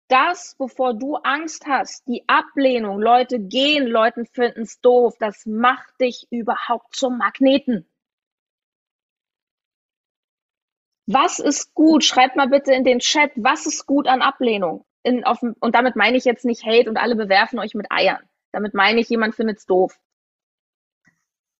Das, 0.09 0.55
wovor 0.59 0.93
du 0.93 1.15
Angst 1.15 1.65
hast, 1.67 2.05
die 2.07 2.27
Ablehnung, 2.27 2.99
Leute 2.99 3.39
gehen, 3.39 3.87
Leuten 3.87 4.25
finden 4.25 4.63
es 4.63 4.81
doof, 4.81 5.15
das 5.19 5.45
macht 5.45 6.01
dich 6.01 6.27
überhaupt 6.31 6.93
zum 6.93 7.17
Magneten. 7.17 7.89
Was 11.05 11.39
ist 11.39 11.73
gut? 11.73 12.03
Schreibt 12.03 12.35
mal 12.35 12.49
bitte 12.49 12.73
in 12.73 12.83
den 12.83 12.99
Chat, 12.99 13.31
was 13.37 13.65
ist 13.65 13.85
gut 13.85 14.07
an 14.07 14.21
Ablehnung? 14.21 14.85
In, 15.03 15.23
auf, 15.23 15.41
und 15.41 15.75
damit 15.75 15.95
meine 15.95 16.17
ich 16.17 16.25
jetzt 16.25 16.43
nicht 16.43 16.65
Hate 16.65 16.89
und 16.89 16.97
alle 16.97 17.15
bewerfen 17.15 17.59
euch 17.59 17.73
mit 17.73 17.89
Eiern. 17.89 18.26
Damit 18.51 18.73
meine 18.73 18.99
ich, 18.99 19.09
jemand 19.09 19.35
findet 19.35 19.57
es 19.57 19.65
doof. 19.65 19.99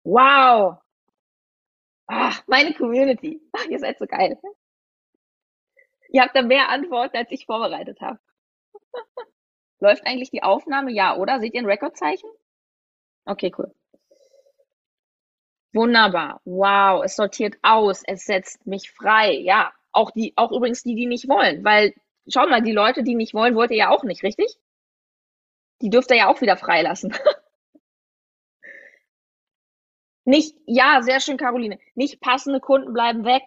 Wow. 0.03 0.77
Ach, 2.07 2.41
meine 2.47 2.73
Community. 2.73 3.41
Ach, 3.51 3.65
ihr 3.65 3.79
seid 3.79 3.99
so 3.99 4.05
geil. 4.05 4.39
Ihr 6.09 6.21
habt 6.21 6.35
da 6.35 6.41
mehr 6.41 6.69
Antworten, 6.69 7.17
als 7.17 7.31
ich 7.31 7.45
vorbereitet 7.45 7.99
habe. 8.01 8.19
Läuft 9.79 10.07
eigentlich 10.07 10.31
die 10.31 10.43
Aufnahme? 10.43 10.91
Ja, 10.91 11.17
oder? 11.17 11.39
Seht 11.39 11.53
ihr 11.53 11.61
ein 11.61 11.65
Rekordzeichen? 11.65 12.29
Okay, 13.25 13.51
cool. 13.57 13.73
Wunderbar. 15.73 16.41
Wow, 16.45 17.03
es 17.03 17.15
sortiert 17.15 17.57
aus, 17.61 18.03
es 18.05 18.25
setzt 18.25 18.65
mich 18.65 18.91
frei. 18.91 19.33
Ja, 19.33 19.73
auch 19.91 20.11
die, 20.11 20.33
auch 20.37 20.51
übrigens 20.51 20.83
die, 20.83 20.95
die 20.95 21.05
nicht 21.05 21.27
wollen, 21.27 21.63
weil 21.63 21.93
schau 22.27 22.47
mal, 22.47 22.61
die 22.61 22.71
Leute, 22.71 23.03
die 23.03 23.15
nicht 23.15 23.33
wollen, 23.33 23.55
wollt 23.55 23.71
ihr 23.71 23.77
ja 23.77 23.89
auch 23.89 24.03
nicht, 24.03 24.23
richtig? 24.23 24.57
Die 25.81 25.89
dürft 25.89 26.11
ihr 26.11 26.17
ja 26.17 26.27
auch 26.27 26.41
wieder 26.41 26.57
freilassen. 26.57 27.13
nicht, 30.25 30.57
ja, 30.65 31.01
sehr 31.01 31.19
schön, 31.19 31.37
Caroline. 31.37 31.79
Nicht 31.95 32.19
passende 32.19 32.59
Kunden 32.59 32.93
bleiben 32.93 33.25
weg. 33.25 33.43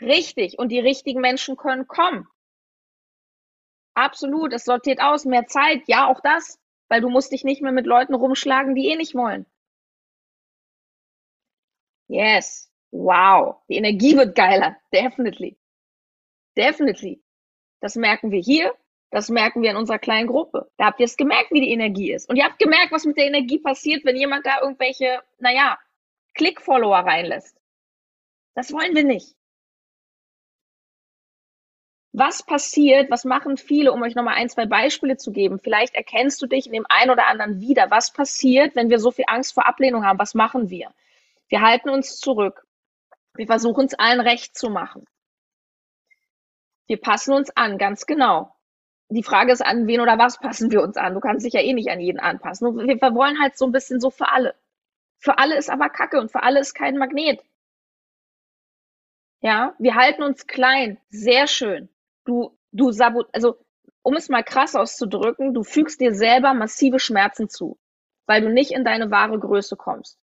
Richtig. 0.00 0.58
Und 0.58 0.70
die 0.70 0.80
richtigen 0.80 1.20
Menschen 1.20 1.56
können 1.56 1.86
kommen. 1.86 2.28
Absolut. 3.94 4.52
Es 4.52 4.64
sortiert 4.64 5.00
aus. 5.00 5.24
Mehr 5.24 5.46
Zeit. 5.46 5.82
Ja, 5.86 6.08
auch 6.08 6.20
das. 6.20 6.60
Weil 6.88 7.00
du 7.00 7.08
musst 7.08 7.32
dich 7.32 7.44
nicht 7.44 7.62
mehr 7.62 7.72
mit 7.72 7.86
Leuten 7.86 8.14
rumschlagen, 8.14 8.74
die 8.74 8.88
eh 8.88 8.96
nicht 8.96 9.14
wollen. 9.14 9.46
Yes. 12.08 12.70
Wow. 12.90 13.62
Die 13.68 13.76
Energie 13.76 14.16
wird 14.16 14.34
geiler. 14.36 14.76
Definitely. 14.92 15.58
Definitely. 16.56 17.22
Das 17.80 17.96
merken 17.96 18.30
wir 18.30 18.40
hier. 18.40 18.74
Das 19.10 19.28
merken 19.28 19.62
wir 19.62 19.70
in 19.70 19.76
unserer 19.76 19.98
kleinen 19.98 20.26
Gruppe. 20.26 20.70
Da 20.76 20.86
habt 20.86 21.00
ihr 21.00 21.04
es 21.04 21.16
gemerkt, 21.16 21.52
wie 21.52 21.60
die 21.60 21.70
Energie 21.70 22.12
ist. 22.12 22.28
Und 22.28 22.36
ihr 22.36 22.44
habt 22.44 22.58
gemerkt, 22.58 22.92
was 22.92 23.04
mit 23.04 23.16
der 23.16 23.26
Energie 23.26 23.58
passiert, 23.58 24.04
wenn 24.04 24.16
jemand 24.16 24.44
da 24.44 24.60
irgendwelche, 24.60 25.22
naja, 25.38 25.78
Klick-Follower 26.34 26.98
reinlässt. 26.98 27.56
Das 28.54 28.72
wollen 28.72 28.94
wir 28.94 29.04
nicht. 29.04 29.36
Was 32.12 32.42
passiert, 32.42 33.10
was 33.10 33.24
machen 33.24 33.58
viele, 33.58 33.92
um 33.92 34.02
euch 34.02 34.14
nochmal 34.14 34.36
ein, 34.36 34.48
zwei 34.48 34.64
Beispiele 34.64 35.18
zu 35.18 35.32
geben? 35.32 35.58
Vielleicht 35.58 35.94
erkennst 35.94 36.40
du 36.40 36.46
dich 36.46 36.66
in 36.66 36.72
dem 36.72 36.86
einen 36.88 37.10
oder 37.10 37.26
anderen 37.26 37.60
wieder. 37.60 37.90
Was 37.90 38.10
passiert, 38.12 38.74
wenn 38.74 38.88
wir 38.88 38.98
so 38.98 39.10
viel 39.10 39.26
Angst 39.28 39.52
vor 39.52 39.66
Ablehnung 39.66 40.04
haben? 40.04 40.18
Was 40.18 40.34
machen 40.34 40.70
wir? 40.70 40.94
Wir 41.48 41.60
halten 41.60 41.90
uns 41.90 42.18
zurück. 42.18 42.66
Wir 43.34 43.46
versuchen 43.46 43.84
es 43.84 43.94
allen 43.94 44.20
recht 44.20 44.56
zu 44.56 44.70
machen. 44.70 45.04
Wir 46.86 46.98
passen 46.98 47.34
uns 47.34 47.50
an, 47.54 47.76
ganz 47.76 48.06
genau. 48.06 48.55
Die 49.08 49.22
Frage 49.22 49.52
ist, 49.52 49.64
an 49.64 49.86
wen 49.86 50.00
oder 50.00 50.18
was 50.18 50.38
passen 50.38 50.70
wir 50.70 50.82
uns 50.82 50.96
an? 50.96 51.14
Du 51.14 51.20
kannst 51.20 51.46
dich 51.46 51.52
ja 51.52 51.60
eh 51.60 51.72
nicht 51.72 51.90
an 51.90 52.00
jeden 52.00 52.18
anpassen. 52.18 52.76
Wir 52.76 53.00
wollen 53.14 53.40
halt 53.40 53.56
so 53.56 53.66
ein 53.66 53.72
bisschen 53.72 54.00
so 54.00 54.10
für 54.10 54.28
alle. 54.30 54.54
Für 55.18 55.38
alle 55.38 55.56
ist 55.56 55.70
aber 55.70 55.88
Kacke 55.88 56.20
und 56.20 56.30
für 56.32 56.42
alle 56.42 56.60
ist 56.60 56.74
kein 56.74 56.98
Magnet. 56.98 57.40
Ja, 59.40 59.74
wir 59.78 59.94
halten 59.94 60.22
uns 60.22 60.46
klein. 60.46 60.98
Sehr 61.10 61.46
schön 61.46 61.88
du, 62.26 62.58
du 62.72 62.92
sabot, 62.92 63.28
also 63.32 63.56
um 64.02 64.14
es 64.14 64.28
mal 64.28 64.42
krass 64.44 64.74
auszudrücken, 64.74 65.54
du 65.54 65.64
fügst 65.64 66.00
dir 66.00 66.14
selber 66.14 66.54
massive 66.54 67.00
Schmerzen 67.00 67.48
zu, 67.48 67.78
weil 68.26 68.42
du 68.42 68.50
nicht 68.50 68.72
in 68.72 68.84
deine 68.84 69.10
wahre 69.10 69.38
Größe 69.38 69.76
kommst. 69.76 70.18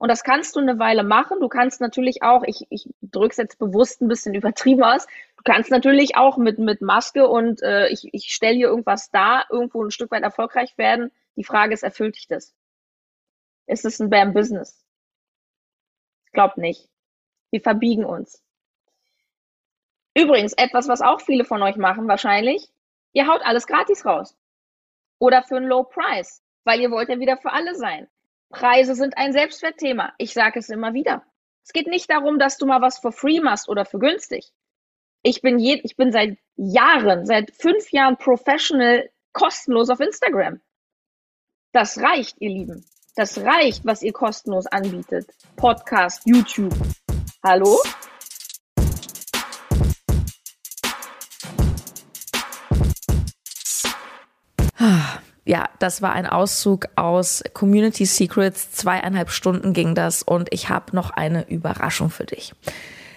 Und 0.00 0.08
das 0.08 0.24
kannst 0.24 0.56
du 0.56 0.60
eine 0.60 0.78
Weile 0.78 1.04
machen. 1.04 1.40
Du 1.40 1.48
kannst 1.48 1.82
natürlich 1.82 2.22
auch, 2.22 2.42
ich, 2.46 2.66
ich 2.70 2.88
drücke 3.02 3.32
es 3.32 3.36
jetzt 3.36 3.58
bewusst 3.58 4.00
ein 4.00 4.08
bisschen 4.08 4.34
übertrieben 4.40 4.82
aus, 4.82 5.06
du 5.36 5.42
kannst 5.44 5.70
natürlich 5.70 6.16
auch 6.16 6.38
mit, 6.38 6.58
mit 6.58 6.80
Maske 6.80 7.28
und 7.28 7.62
äh, 7.62 7.88
ich, 7.88 8.08
ich 8.14 8.32
stelle 8.32 8.56
hier 8.56 8.68
irgendwas 8.68 9.10
da, 9.10 9.44
irgendwo 9.50 9.84
ein 9.84 9.90
Stück 9.90 10.10
weit 10.10 10.22
erfolgreich 10.22 10.78
werden. 10.78 11.12
Die 11.36 11.44
Frage 11.44 11.74
ist, 11.74 11.82
erfüllt 11.82 12.16
dich 12.16 12.26
das? 12.28 12.54
Ist 13.66 13.84
es 13.84 14.00
ein 14.00 14.08
Bam 14.08 14.32
Business? 14.32 14.82
Ich 16.24 16.32
glaube 16.32 16.58
nicht. 16.62 16.88
Wir 17.50 17.60
verbiegen 17.60 18.06
uns. 18.06 18.42
Übrigens, 20.16 20.54
etwas, 20.54 20.88
was 20.88 21.02
auch 21.02 21.20
viele 21.20 21.44
von 21.44 21.62
euch 21.62 21.76
machen 21.76 22.08
wahrscheinlich, 22.08 22.70
ihr 23.12 23.26
haut 23.26 23.42
alles 23.42 23.66
gratis 23.66 24.06
raus. 24.06 24.34
Oder 25.18 25.42
für 25.42 25.58
einen 25.58 25.66
Low 25.66 25.84
Price, 25.84 26.42
weil 26.64 26.80
ihr 26.80 26.90
wollt 26.90 27.10
ja 27.10 27.20
wieder 27.20 27.36
für 27.36 27.52
alle 27.52 27.74
sein. 27.74 28.08
Preise 28.50 28.94
sind 28.94 29.16
ein 29.16 29.32
Selbstwertthema. 29.32 30.12
Ich 30.18 30.32
sage 30.32 30.58
es 30.58 30.68
immer 30.68 30.92
wieder. 30.92 31.24
Es 31.64 31.72
geht 31.72 31.86
nicht 31.86 32.10
darum, 32.10 32.38
dass 32.38 32.58
du 32.58 32.66
mal 32.66 32.82
was 32.82 32.98
for 32.98 33.12
free 33.12 33.40
machst 33.40 33.68
oder 33.68 33.84
für 33.84 33.98
günstig. 33.98 34.52
Ich 35.22 35.40
bin, 35.40 35.58
je, 35.58 35.80
ich 35.84 35.96
bin 35.96 36.12
seit 36.12 36.38
Jahren, 36.56 37.26
seit 37.26 37.52
fünf 37.54 37.90
Jahren 37.92 38.16
professional 38.16 39.08
kostenlos 39.32 39.90
auf 39.90 40.00
Instagram. 40.00 40.60
Das 41.72 41.98
reicht, 41.98 42.40
ihr 42.40 42.50
Lieben. 42.50 42.84
Das 43.14 43.38
reicht, 43.38 43.84
was 43.84 44.02
ihr 44.02 44.12
kostenlos 44.12 44.66
anbietet. 44.66 45.30
Podcast, 45.56 46.22
YouTube. 46.24 46.74
Hallo? 47.44 47.78
Ja, 55.50 55.68
das 55.80 56.00
war 56.00 56.12
ein 56.12 56.28
Auszug 56.28 56.86
aus 56.94 57.42
Community 57.54 58.06
Secrets. 58.06 58.70
Zweieinhalb 58.70 59.30
Stunden 59.30 59.72
ging 59.72 59.96
das 59.96 60.22
und 60.22 60.46
ich 60.52 60.68
habe 60.68 60.94
noch 60.94 61.10
eine 61.10 61.48
Überraschung 61.48 62.08
für 62.08 62.24
dich. 62.24 62.54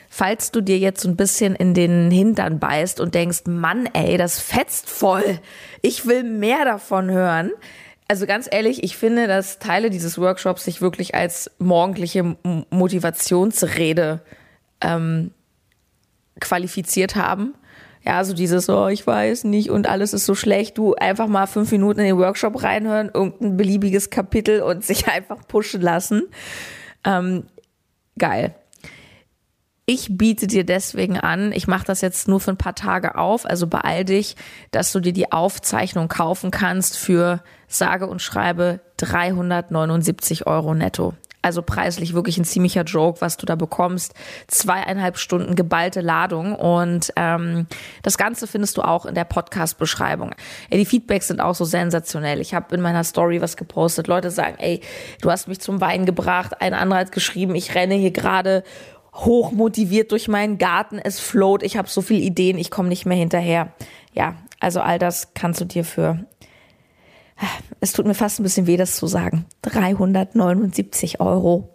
Falls 0.09 0.49
du 0.49 0.61
dir 0.61 0.79
jetzt 0.79 1.01
so 1.01 1.09
ein 1.09 1.15
bisschen 1.15 1.53
in 1.53 1.75
den 1.75 2.09
Hintern 2.09 2.57
beißt 2.57 2.99
und 2.99 3.13
denkst, 3.13 3.41
Mann, 3.45 3.87
ey, 3.93 4.17
das 4.17 4.39
fetzt 4.39 4.89
voll. 4.89 5.39
Ich 5.83 6.07
will 6.07 6.23
mehr 6.23 6.65
davon 6.65 7.11
hören. 7.11 7.51
Also 8.07 8.25
ganz 8.25 8.49
ehrlich, 8.49 8.83
ich 8.83 8.97
finde, 8.97 9.27
dass 9.27 9.59
Teile 9.59 9.91
dieses 9.91 10.17
Workshops 10.17 10.63
sich 10.63 10.81
wirklich 10.81 11.13
als 11.13 11.51
morgendliche 11.59 12.35
Motivationsrede 12.71 14.21
ähm, 14.81 15.29
qualifiziert 16.39 17.15
haben. 17.15 17.53
Ja, 18.05 18.23
so 18.23 18.33
dieses, 18.33 18.69
oh, 18.69 18.87
ich 18.87 19.07
weiß 19.07 19.45
nicht 19.45 19.69
und 19.69 19.87
alles 19.87 20.13
ist 20.13 20.25
so 20.25 20.35
schlecht. 20.35 20.77
Du 20.77 20.93
einfach 20.95 21.27
mal 21.27 21.47
fünf 21.47 21.71
Minuten 21.71 22.01
in 22.01 22.07
den 22.07 22.17
Workshop 22.17 22.61
reinhören, 22.61 23.09
irgendein 23.13 23.55
beliebiges 23.55 24.09
Kapitel 24.09 24.61
und 24.61 24.83
sich 24.85 25.07
einfach 25.07 25.47
pushen 25.47 25.81
lassen. 25.81 26.23
Ähm, 27.05 27.43
geil. 28.17 28.55
Ich 29.85 30.17
biete 30.17 30.47
dir 30.47 30.63
deswegen 30.63 31.19
an, 31.19 31.51
ich 31.51 31.67
mache 31.67 31.85
das 31.85 31.99
jetzt 31.99 32.29
nur 32.29 32.39
für 32.39 32.51
ein 32.51 32.57
paar 32.57 32.75
Tage 32.75 33.17
auf, 33.17 33.45
also 33.45 33.67
beeil 33.67 34.05
dich, 34.05 34.37
dass 34.71 34.93
du 34.93 35.01
dir 35.01 35.11
die 35.11 35.33
Aufzeichnung 35.33 36.07
kaufen 36.07 36.51
kannst 36.51 36.97
für 36.97 37.43
sage 37.67 38.07
und 38.07 38.21
schreibe 38.21 38.79
379 38.97 40.47
Euro 40.47 40.73
netto. 40.73 41.15
Also 41.43 41.61
preislich 41.61 42.13
wirklich 42.13 42.37
ein 42.37 42.45
ziemlicher 42.45 42.83
Joke, 42.83 43.21
was 43.21 43.37
du 43.37 43.45
da 43.45 43.55
bekommst. 43.55 44.13
Zweieinhalb 44.47 45.17
Stunden 45.17 45.55
geballte 45.55 46.01
Ladung 46.01 46.55
und 46.55 47.11
ähm, 47.17 47.67
das 48.01 48.17
Ganze 48.17 48.47
findest 48.47 48.77
du 48.77 48.81
auch 48.81 49.05
in 49.05 49.13
der 49.13 49.25
Podcast-Beschreibung. 49.25 50.31
Ey, 50.69 50.79
die 50.79 50.85
Feedbacks 50.85 51.27
sind 51.27 51.41
auch 51.41 51.53
so 51.53 51.65
sensationell. 51.65 52.39
Ich 52.39 52.53
habe 52.53 52.73
in 52.73 52.81
meiner 52.81 53.03
Story 53.03 53.41
was 53.41 53.57
gepostet. 53.57 54.07
Leute 54.07 54.31
sagen, 54.31 54.55
ey, 54.57 54.79
du 55.21 55.29
hast 55.29 55.49
mich 55.49 55.59
zum 55.59 55.81
Wein 55.81 56.05
gebracht. 56.05 56.61
Ein 56.61 56.73
anderer 56.73 57.01
hat 57.01 57.11
geschrieben, 57.11 57.55
ich 57.55 57.75
renne 57.75 57.95
hier 57.95 58.11
gerade 58.11 58.63
hoch 59.13 59.51
motiviert 59.51 60.13
durch 60.13 60.29
meinen 60.29 60.57
Garten. 60.57 60.97
Es 60.97 61.19
float. 61.19 61.61
Ich 61.61 61.77
habe 61.77 61.89
so 61.89 62.01
viele 62.01 62.21
Ideen, 62.21 62.57
ich 62.57 62.71
komme 62.71 62.89
nicht 62.89 63.05
mehr 63.05 63.17
hinterher. 63.17 63.73
Ja, 64.13 64.35
also 64.61 64.79
all 64.79 64.97
das 64.97 65.33
kannst 65.33 65.59
du 65.59 65.65
dir 65.65 65.83
für 65.83 66.25
es 67.79 67.91
tut 67.91 68.05
mir 68.05 68.13
fast 68.13 68.39
ein 68.39 68.43
bisschen 68.43 68.67
weh, 68.67 68.77
das 68.77 68.95
zu 68.95 69.07
sagen, 69.07 69.45
379 69.63 71.19
Euro 71.19 71.69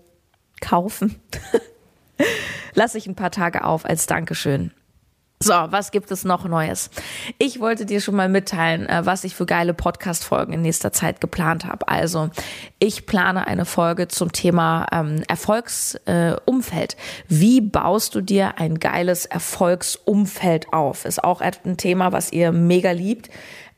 kaufen. 0.60 1.20
Lass 2.74 2.94
ich 2.94 3.06
ein 3.06 3.14
paar 3.14 3.30
Tage 3.30 3.64
auf 3.64 3.84
als 3.84 4.06
Dankeschön. 4.06 4.72
So, 5.40 5.52
was 5.52 5.92
gibt 5.92 6.10
es 6.10 6.24
noch 6.24 6.44
Neues? 6.46 6.90
Ich 7.38 7.60
wollte 7.60 7.86
dir 7.86 8.00
schon 8.00 8.16
mal 8.16 8.28
mitteilen, 8.28 8.88
äh, 8.88 9.06
was 9.06 9.22
ich 9.22 9.36
für 9.36 9.46
geile 9.46 9.72
Podcast-Folgen 9.72 10.52
in 10.52 10.62
nächster 10.62 10.92
Zeit 10.92 11.20
geplant 11.20 11.64
habe. 11.64 11.86
Also, 11.86 12.30
ich 12.80 13.06
plane 13.06 13.46
eine 13.46 13.64
Folge 13.64 14.08
zum 14.08 14.32
Thema 14.32 14.86
ähm, 14.90 15.22
Erfolgsumfeld. 15.28 16.94
Äh, 16.94 16.96
Wie 17.28 17.60
baust 17.60 18.16
du 18.16 18.20
dir 18.20 18.58
ein 18.58 18.80
geiles 18.80 19.26
Erfolgsumfeld 19.26 20.72
auf? 20.72 21.04
Ist 21.04 21.22
auch 21.22 21.40
ein 21.40 21.76
Thema, 21.76 22.10
was 22.10 22.32
ihr 22.32 22.50
mega 22.50 22.90
liebt. 22.90 23.30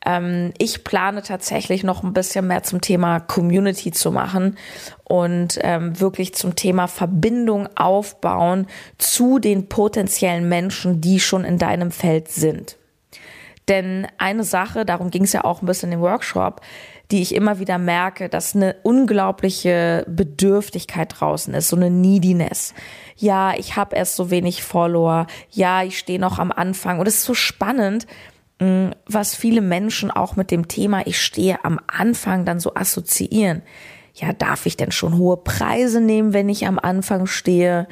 Ähm, 0.05 0.53
ich 0.59 0.85
plane 0.85 1.23
tatsächlich 1.23 1.85
noch 1.85 2.03
ein 2.03 2.13
bisschen 2.13 2.47
mehr 2.47 2.63
zum 2.63 2.81
Thema 2.81 3.21
Community 3.21 3.91
zu 3.91 4.11
machen 4.11 4.57
und 5.05 5.59
ähm, 5.63 6.01
wirklich 6.01 6.35
zum 6.35 6.57
Thema 6.57 6.87
Verbindung 6.87 7.69
aufbauen 7.77 8.67
zu 8.99 9.39
den 9.39 9.69
potenziellen 9.69 10.49
Menschen, 10.49 11.01
die 11.01 11.21
schon 11.21 11.45
in 11.45 11.59
deinem 11.59 11.91
Feld 11.91 12.29
sind. 12.29 12.77
Denn 13.69 14.09
eine 14.19 14.43
Sache, 14.43 14.85
darum 14.85 15.11
ging 15.11 15.25
es 15.25 15.33
ja 15.33 15.45
auch 15.45 15.63
ein 15.63 15.67
bisschen 15.67 15.93
im 15.93 16.01
Workshop, 16.01 16.61
die 17.11 17.23
ich 17.23 17.35
immer 17.35 17.59
wieder 17.59 17.79
merke, 17.79 18.29
dass 18.29 18.55
eine 18.55 18.77
unglaubliche 18.83 20.05
Bedürftigkeit 20.09 21.15
draußen 21.19 21.55
ist, 21.55 21.69
so 21.69 21.77
eine 21.77 21.91
Neediness. 21.91 22.75
Ja, 23.17 23.55
ich 23.57 23.77
habe 23.77 23.97
erst 23.97 24.17
so 24.17 24.31
wenig 24.31 24.63
Follower. 24.63 25.27
Ja, 25.51 25.83
ich 25.83 25.99
stehe 25.99 26.19
noch 26.19 26.39
am 26.39 26.53
Anfang. 26.53 27.01
Und 27.01 27.07
es 27.07 27.17
ist 27.17 27.25
so 27.25 27.35
spannend, 27.35 28.07
was 29.07 29.35
viele 29.35 29.63
Menschen 29.63 30.11
auch 30.11 30.37
mit 30.37 30.51
dem 30.51 30.69
Thema 30.69 31.07
Ich 31.07 31.21
stehe 31.23 31.65
am 31.65 31.81
Anfang 31.87 32.45
dann 32.45 32.61
so 32.61 32.75
assoziieren. 32.75 33.63
Ja, 34.15 34.35
darf 34.35 34.67
ich 34.67 34.77
denn 34.77 34.93
schon 34.93 35.17
hohe 35.17 35.39
Preise 35.39 36.01
nehmen, 36.01 36.35
wenn 36.35 36.49
ich 36.51 36.67
am 36.67 36.79
Anfang 36.79 37.27
stehe? 37.27 37.89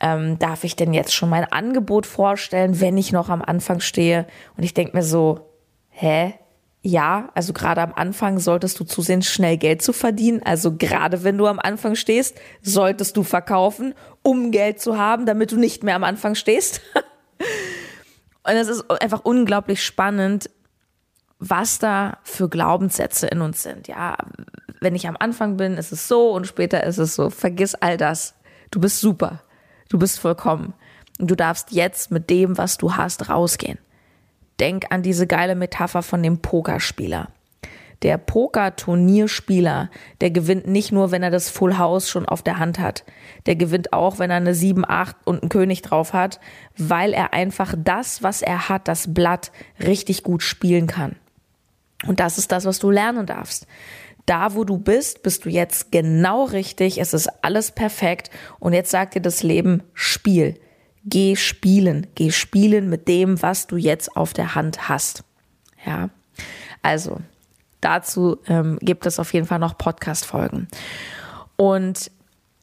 Ähm, 0.00 0.38
darf 0.38 0.62
ich 0.62 0.76
denn 0.76 0.94
jetzt 0.94 1.14
schon 1.14 1.30
mein 1.30 1.50
Angebot 1.50 2.06
vorstellen, 2.06 2.80
wenn 2.80 2.96
ich 2.96 3.10
noch 3.10 3.28
am 3.28 3.42
Anfang 3.42 3.80
stehe? 3.80 4.26
Und 4.56 4.62
ich 4.62 4.74
denke 4.74 4.96
mir 4.96 5.02
so, 5.02 5.50
hä? 5.90 6.34
Ja, 6.82 7.30
also 7.34 7.52
gerade 7.52 7.80
am 7.80 7.94
Anfang 7.94 8.38
solltest 8.38 8.78
du 8.78 8.84
zusehen, 8.84 9.22
schnell 9.22 9.56
Geld 9.56 9.82
zu 9.82 9.92
verdienen. 9.92 10.42
Also 10.44 10.76
gerade 10.76 11.24
wenn 11.24 11.38
du 11.38 11.46
am 11.46 11.58
Anfang 11.58 11.96
stehst, 11.96 12.36
solltest 12.62 13.16
du 13.16 13.22
verkaufen, 13.22 13.94
um 14.22 14.50
Geld 14.50 14.80
zu 14.80 14.98
haben, 14.98 15.26
damit 15.26 15.50
du 15.50 15.56
nicht 15.56 15.82
mehr 15.82 15.96
am 15.96 16.04
Anfang 16.04 16.34
stehst. 16.34 16.82
Und 18.44 18.54
es 18.54 18.68
ist 18.68 18.90
einfach 18.90 19.20
unglaublich 19.24 19.82
spannend, 19.82 20.50
was 21.38 21.78
da 21.78 22.18
für 22.22 22.48
Glaubenssätze 22.48 23.26
in 23.26 23.40
uns 23.40 23.62
sind. 23.62 23.88
Ja, 23.88 24.16
wenn 24.80 24.94
ich 24.94 25.08
am 25.08 25.16
Anfang 25.18 25.56
bin, 25.56 25.74
ist 25.74 25.92
es 25.92 26.08
so 26.08 26.30
und 26.32 26.46
später 26.46 26.84
ist 26.84 26.98
es 26.98 27.14
so. 27.14 27.30
Vergiss 27.30 27.74
all 27.74 27.96
das. 27.96 28.34
Du 28.70 28.80
bist 28.80 29.00
super. 29.00 29.42
Du 29.88 29.98
bist 29.98 30.18
vollkommen. 30.18 30.74
Und 31.18 31.30
du 31.30 31.36
darfst 31.36 31.72
jetzt 31.72 32.10
mit 32.10 32.28
dem, 32.30 32.58
was 32.58 32.76
du 32.76 32.96
hast, 32.96 33.28
rausgehen. 33.28 33.78
Denk 34.60 34.86
an 34.90 35.02
diese 35.02 35.26
geile 35.26 35.54
Metapher 35.54 36.02
von 36.02 36.22
dem 36.22 36.38
Pokerspieler. 36.38 37.28
Der 38.02 38.18
Poker-Turnierspieler, 38.18 39.90
der 40.20 40.30
gewinnt 40.30 40.66
nicht 40.66 40.92
nur, 40.92 41.10
wenn 41.10 41.22
er 41.22 41.30
das 41.30 41.48
Full 41.48 41.78
House 41.78 42.08
schon 42.08 42.26
auf 42.26 42.42
der 42.42 42.58
Hand 42.58 42.78
hat. 42.78 43.04
Der 43.46 43.56
gewinnt 43.56 43.92
auch, 43.92 44.18
wenn 44.18 44.30
er 44.30 44.36
eine 44.36 44.54
7, 44.54 44.84
8 44.86 45.16
und 45.24 45.42
einen 45.42 45.48
König 45.48 45.82
drauf 45.82 46.12
hat, 46.12 46.40
weil 46.76 47.12
er 47.12 47.32
einfach 47.32 47.74
das, 47.76 48.22
was 48.22 48.42
er 48.42 48.68
hat, 48.68 48.88
das 48.88 49.14
Blatt, 49.14 49.52
richtig 49.80 50.22
gut 50.22 50.42
spielen 50.42 50.86
kann. 50.86 51.16
Und 52.06 52.20
das 52.20 52.38
ist 52.38 52.52
das, 52.52 52.64
was 52.64 52.78
du 52.78 52.90
lernen 52.90 53.26
darfst. 53.26 53.66
Da, 54.26 54.54
wo 54.54 54.64
du 54.64 54.78
bist, 54.78 55.22
bist 55.22 55.44
du 55.44 55.50
jetzt 55.50 55.92
genau 55.92 56.44
richtig. 56.44 56.98
Es 56.98 57.12
ist 57.12 57.28
alles 57.42 57.70
perfekt. 57.70 58.30
Und 58.58 58.72
jetzt 58.72 58.90
sagt 58.90 59.14
dir 59.14 59.20
das 59.20 59.42
Leben, 59.42 59.82
Spiel. 59.92 60.58
Geh 61.04 61.36
spielen. 61.36 62.06
Geh 62.14 62.30
spielen 62.30 62.88
mit 62.88 63.08
dem, 63.08 63.42
was 63.42 63.66
du 63.66 63.76
jetzt 63.76 64.16
auf 64.16 64.32
der 64.32 64.54
Hand 64.54 64.88
hast. 64.88 65.24
Ja. 65.84 66.08
Also, 66.80 67.20
dazu 67.84 68.38
ähm, 68.46 68.78
gibt 68.80 69.06
es 69.06 69.18
auf 69.18 69.32
jeden 69.32 69.46
Fall 69.46 69.58
noch 69.58 69.78
Podcast-Folgen. 69.78 70.68
Und 71.56 72.10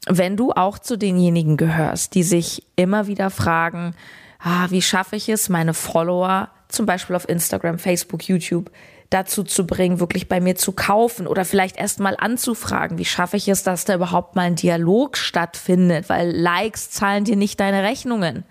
wenn 0.06 0.36
du 0.36 0.52
auch 0.52 0.78
zu 0.78 0.98
denjenigen 0.98 1.56
gehörst, 1.56 2.14
die 2.14 2.22
sich 2.22 2.64
immer 2.76 3.06
wieder 3.06 3.30
fragen, 3.30 3.94
ah, 4.40 4.66
wie 4.70 4.82
schaffe 4.82 5.16
ich 5.16 5.28
es, 5.28 5.48
meine 5.48 5.74
Follower, 5.74 6.48
zum 6.68 6.86
Beispiel 6.86 7.14
auf 7.14 7.28
Instagram, 7.28 7.78
Facebook, 7.78 8.28
YouTube, 8.28 8.70
dazu 9.10 9.44
zu 9.44 9.66
bringen, 9.66 10.00
wirklich 10.00 10.28
bei 10.28 10.40
mir 10.40 10.56
zu 10.56 10.72
kaufen 10.72 11.26
oder 11.26 11.44
vielleicht 11.44 11.76
erst 11.76 12.00
mal 12.00 12.16
anzufragen, 12.18 12.98
wie 12.98 13.04
schaffe 13.04 13.36
ich 13.36 13.46
es, 13.48 13.62
dass 13.62 13.84
da 13.84 13.94
überhaupt 13.94 14.36
mal 14.36 14.42
ein 14.42 14.56
Dialog 14.56 15.16
stattfindet, 15.16 16.08
weil 16.08 16.30
Likes 16.30 16.90
zahlen 16.90 17.24
dir 17.24 17.36
nicht 17.36 17.60
deine 17.60 17.82
Rechnungen. 17.82 18.44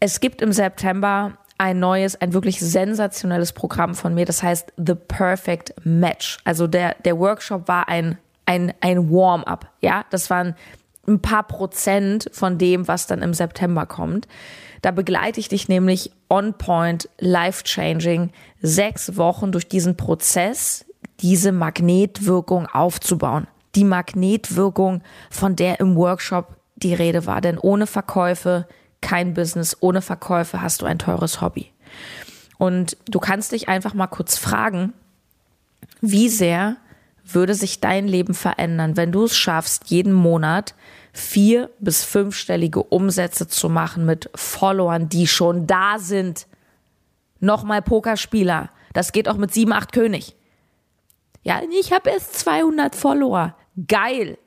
Es 0.00 0.20
gibt 0.20 0.42
im 0.42 0.52
September 0.52 1.38
ein 1.58 1.80
neues, 1.80 2.20
ein 2.20 2.32
wirklich 2.32 2.60
sensationelles 2.60 3.52
Programm 3.52 3.94
von 3.94 4.14
mir, 4.14 4.24
das 4.24 4.42
heißt 4.42 4.72
The 4.76 4.94
Perfect 4.94 5.74
Match. 5.84 6.38
Also 6.44 6.66
der, 6.68 6.94
der 7.04 7.18
Workshop 7.18 7.68
war 7.68 7.88
ein, 7.88 8.16
ein, 8.46 8.72
ein 8.80 9.10
Warm-up, 9.10 9.66
ja, 9.80 10.04
das 10.10 10.30
waren 10.30 10.54
ein 11.06 11.20
paar 11.20 11.42
Prozent 11.42 12.30
von 12.32 12.58
dem, 12.58 12.86
was 12.86 13.06
dann 13.06 13.22
im 13.22 13.34
September 13.34 13.86
kommt. 13.86 14.28
Da 14.82 14.90
begleite 14.90 15.40
ich 15.40 15.48
dich 15.48 15.68
nämlich 15.68 16.12
on 16.30 16.54
point, 16.54 17.08
life 17.18 17.64
changing, 17.64 18.30
sechs 18.60 19.16
Wochen 19.16 19.50
durch 19.50 19.66
diesen 19.66 19.96
Prozess, 19.96 20.84
diese 21.20 21.50
Magnetwirkung 21.50 22.66
aufzubauen. 22.66 23.48
Die 23.74 23.84
Magnetwirkung, 23.84 25.02
von 25.30 25.56
der 25.56 25.80
im 25.80 25.96
Workshop 25.96 26.56
die 26.76 26.94
Rede 26.94 27.26
war. 27.26 27.40
Denn 27.40 27.58
ohne 27.58 27.86
Verkäufe 27.86 28.68
kein 29.00 29.34
Business, 29.34 29.76
ohne 29.80 30.02
Verkäufe 30.02 30.60
hast 30.60 30.82
du 30.82 30.86
ein 30.86 30.98
teures 30.98 31.40
Hobby. 31.40 31.72
Und 32.58 32.96
du 33.08 33.20
kannst 33.20 33.52
dich 33.52 33.68
einfach 33.68 33.94
mal 33.94 34.08
kurz 34.08 34.36
fragen, 34.36 34.92
wie 36.00 36.28
sehr 36.28 36.76
würde 37.24 37.54
sich 37.54 37.80
dein 37.80 38.08
Leben 38.08 38.34
verändern, 38.34 38.96
wenn 38.96 39.12
du 39.12 39.24
es 39.24 39.36
schaffst, 39.36 39.90
jeden 39.90 40.12
Monat 40.12 40.74
vier- 41.12 41.70
bis 41.78 42.04
fünfstellige 42.04 42.82
Umsätze 42.82 43.48
zu 43.48 43.68
machen 43.68 44.06
mit 44.06 44.30
Followern, 44.34 45.08
die 45.08 45.26
schon 45.26 45.66
da 45.66 45.98
sind. 45.98 46.46
Nochmal 47.40 47.82
Pokerspieler. 47.82 48.70
Das 48.92 49.12
geht 49.12 49.28
auch 49.28 49.36
mit 49.36 49.52
sieben, 49.52 49.72
acht 49.72 49.92
König. 49.92 50.34
Ja, 51.42 51.60
ich 51.80 51.92
habe 51.92 52.10
erst 52.10 52.38
200 52.40 52.94
Follower. 52.94 53.54
Geil. 53.86 54.38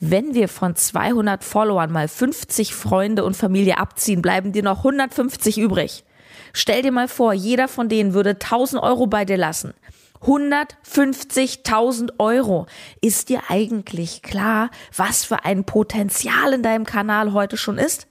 Wenn 0.00 0.34
wir 0.34 0.48
von 0.48 0.76
200 0.76 1.44
Followern 1.44 1.92
mal 1.92 2.08
50 2.08 2.74
Freunde 2.74 3.24
und 3.24 3.36
Familie 3.36 3.78
abziehen, 3.78 4.22
bleiben 4.22 4.52
dir 4.52 4.62
noch 4.62 4.78
150 4.78 5.58
übrig. 5.58 6.04
Stell 6.52 6.82
dir 6.82 6.92
mal 6.92 7.08
vor, 7.08 7.32
jeder 7.32 7.68
von 7.68 7.88
denen 7.88 8.14
würde 8.14 8.30
1000 8.30 8.82
Euro 8.82 9.06
bei 9.06 9.24
dir 9.24 9.36
lassen. 9.36 9.74
150.000 10.22 12.14
Euro. 12.18 12.66
Ist 13.00 13.28
dir 13.28 13.42
eigentlich 13.48 14.22
klar, 14.22 14.70
was 14.96 15.24
für 15.24 15.44
ein 15.44 15.64
Potenzial 15.64 16.52
in 16.52 16.62
deinem 16.62 16.84
Kanal 16.84 17.32
heute 17.32 17.56
schon 17.56 17.78
ist? 17.78 18.06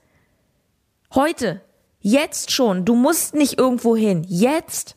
Heute. 1.13 1.62
Jetzt 2.00 2.52
schon. 2.52 2.86
Du 2.86 2.96
musst 2.96 3.34
nicht 3.34 3.58
irgendwo 3.58 3.96
hin. 3.96 4.26
Jetzt. 4.28 4.96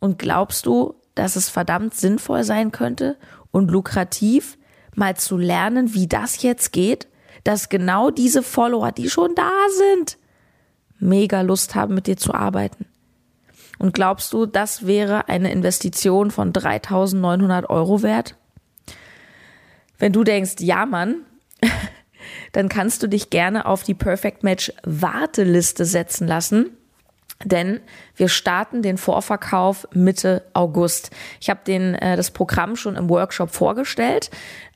Und 0.00 0.18
glaubst 0.18 0.66
du, 0.66 0.94
dass 1.14 1.36
es 1.36 1.50
verdammt 1.50 1.94
sinnvoll 1.94 2.44
sein 2.44 2.72
könnte 2.72 3.16
und 3.50 3.70
lukrativ, 3.70 4.58
mal 4.94 5.16
zu 5.16 5.36
lernen, 5.36 5.94
wie 5.94 6.06
das 6.06 6.42
jetzt 6.42 6.72
geht? 6.72 7.08
Dass 7.42 7.68
genau 7.68 8.10
diese 8.10 8.42
Follower, 8.42 8.92
die 8.92 9.10
schon 9.10 9.34
da 9.34 9.50
sind, 9.76 10.18
mega 10.98 11.42
Lust 11.42 11.74
haben, 11.74 11.94
mit 11.94 12.06
dir 12.06 12.16
zu 12.16 12.32
arbeiten. 12.32 12.86
Und 13.78 13.92
glaubst 13.92 14.32
du, 14.32 14.46
das 14.46 14.86
wäre 14.86 15.28
eine 15.28 15.52
Investition 15.52 16.30
von 16.30 16.52
3900 16.52 17.68
Euro 17.68 18.02
wert? 18.02 18.36
Wenn 19.98 20.12
du 20.12 20.24
denkst, 20.24 20.56
ja, 20.60 20.86
Mann, 20.86 21.16
dann 22.52 22.68
kannst 22.68 23.02
du 23.02 23.08
dich 23.08 23.30
gerne 23.30 23.66
auf 23.66 23.82
die 23.82 23.94
Perfect 23.94 24.42
Match 24.42 24.72
Warteliste 24.84 25.84
setzen 25.84 26.26
lassen. 26.26 26.70
Denn 27.42 27.80
wir 28.16 28.28
starten 28.28 28.82
den 28.82 28.96
Vorverkauf 28.96 29.88
Mitte 29.92 30.44
August. 30.54 31.10
Ich 31.40 31.50
habe 31.50 31.70
äh, 31.70 32.16
das 32.16 32.30
Programm 32.30 32.76
schon 32.76 32.96
im 32.96 33.08
Workshop 33.10 33.50
vorgestellt. 33.50 34.30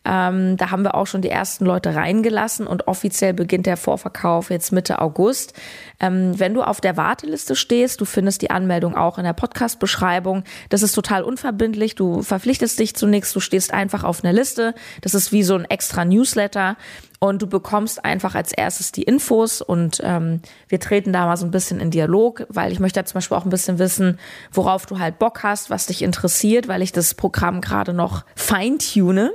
Ähm, 0.08 0.56
da 0.56 0.70
haben 0.70 0.84
wir 0.84 0.94
auch 0.94 1.06
schon 1.06 1.20
die 1.20 1.28
ersten 1.28 1.66
Leute 1.66 1.94
reingelassen 1.94 2.66
und 2.66 2.88
offiziell 2.88 3.34
beginnt 3.34 3.66
der 3.66 3.76
Vorverkauf 3.76 4.48
jetzt 4.48 4.72
Mitte 4.72 5.02
August. 5.02 5.52
Ähm, 6.00 6.38
wenn 6.38 6.54
du 6.54 6.62
auf 6.62 6.80
der 6.80 6.96
Warteliste 6.96 7.54
stehst, 7.54 8.00
du 8.00 8.06
findest 8.06 8.40
die 8.40 8.50
Anmeldung 8.50 8.96
auch 8.96 9.18
in 9.18 9.24
der 9.24 9.34
Podcast-Beschreibung. 9.34 10.44
Das 10.70 10.82
ist 10.82 10.92
total 10.92 11.22
unverbindlich. 11.22 11.94
Du 11.94 12.22
verpflichtest 12.22 12.78
dich 12.78 12.96
zu 12.96 13.06
nichts. 13.06 13.34
Du 13.34 13.40
stehst 13.40 13.74
einfach 13.74 14.02
auf 14.02 14.24
einer 14.24 14.32
Liste. 14.32 14.74
Das 15.02 15.12
ist 15.12 15.30
wie 15.30 15.42
so 15.42 15.54
ein 15.56 15.66
extra 15.66 16.06
Newsletter 16.06 16.76
und 17.18 17.42
du 17.42 17.46
bekommst 17.46 18.04
einfach 18.04 18.34
als 18.34 18.52
erstes 18.52 18.92
die 18.92 19.02
Infos 19.02 19.60
und 19.60 20.00
ähm, 20.04 20.40
wir 20.68 20.78
treten 20.80 21.12
da 21.12 21.26
mal 21.26 21.36
so 21.36 21.44
ein 21.44 21.50
bisschen 21.50 21.80
in 21.80 21.90
Dialog, 21.90 22.46
weil 22.48 22.72
ich 22.72 22.78
möchte 22.78 23.00
ja 23.00 23.04
zum 23.04 23.14
Beispiel 23.14 23.36
auch 23.36 23.44
ein 23.44 23.50
bisschen 23.50 23.78
wissen, 23.78 24.18
worauf 24.52 24.86
du 24.86 25.00
halt 25.00 25.18
Bock 25.18 25.42
hast, 25.42 25.68
was 25.68 25.86
dich 25.86 26.02
interessiert, 26.02 26.68
weil 26.68 26.80
ich 26.80 26.92
das 26.92 27.14
Programm 27.14 27.60
gerade 27.60 27.92
noch 27.92 28.24
feintune. 28.36 29.32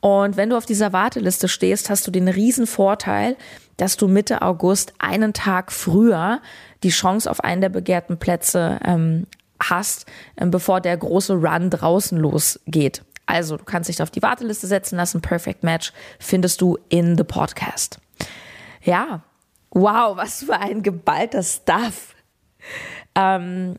Und 0.00 0.36
wenn 0.36 0.50
du 0.50 0.56
auf 0.56 0.66
dieser 0.66 0.92
Warteliste 0.92 1.48
stehst, 1.48 1.90
hast 1.90 2.06
du 2.06 2.10
den 2.10 2.28
riesen 2.28 2.66
Vorteil, 2.66 3.36
dass 3.76 3.96
du 3.96 4.08
Mitte 4.08 4.42
August 4.42 4.92
einen 4.98 5.32
Tag 5.32 5.72
früher 5.72 6.40
die 6.82 6.90
Chance 6.90 7.30
auf 7.30 7.40
einen 7.40 7.60
der 7.60 7.68
begehrten 7.68 8.18
Plätze 8.18 8.78
ähm, 8.84 9.26
hast, 9.60 10.06
ähm, 10.36 10.50
bevor 10.50 10.80
der 10.80 10.96
große 10.96 11.34
Run 11.34 11.70
draußen 11.70 12.18
losgeht. 12.18 13.02
Also, 13.26 13.56
du 13.56 13.64
kannst 13.64 13.88
dich 13.88 14.00
auf 14.00 14.10
die 14.10 14.22
Warteliste 14.22 14.66
setzen 14.66 14.96
lassen. 14.96 15.20
Perfect 15.20 15.62
Match 15.62 15.92
findest 16.18 16.60
du 16.60 16.78
in 16.88 17.16
the 17.16 17.24
Podcast. 17.24 17.98
Ja, 18.82 19.22
wow, 19.70 20.16
was 20.16 20.44
für 20.44 20.58
ein 20.58 20.82
geballter 20.82 21.42
Stuff. 21.42 22.14
Ähm, 23.14 23.76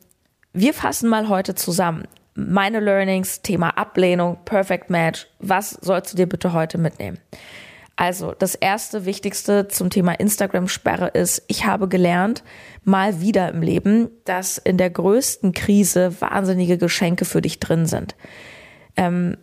wir 0.53 0.73
fassen 0.73 1.09
mal 1.09 1.29
heute 1.29 1.55
zusammen 1.55 2.07
meine 2.47 2.79
Learnings, 2.79 3.41
Thema 3.41 3.77
Ablehnung, 3.77 4.37
Perfect 4.45 4.89
Match. 4.89 5.27
Was 5.39 5.71
sollst 5.71 6.13
du 6.13 6.17
dir 6.17 6.27
bitte 6.27 6.53
heute 6.53 6.77
mitnehmen? 6.77 7.19
Also, 7.95 8.31
das 8.31 8.55
erste 8.55 9.05
Wichtigste 9.05 9.67
zum 9.67 9.89
Thema 9.89 10.13
Instagram-Sperre 10.13 11.09
ist, 11.09 11.43
ich 11.47 11.65
habe 11.65 11.89
gelernt, 11.89 12.43
mal 12.85 13.19
wieder 13.19 13.49
im 13.49 13.61
Leben, 13.61 14.09
dass 14.23 14.57
in 14.57 14.77
der 14.77 14.89
größten 14.89 15.51
Krise 15.51 16.21
wahnsinnige 16.21 16.77
Geschenke 16.77 17.25
für 17.25 17.41
dich 17.41 17.59
drin 17.59 17.85
sind. 17.85 18.15
Ähm, 18.95 19.35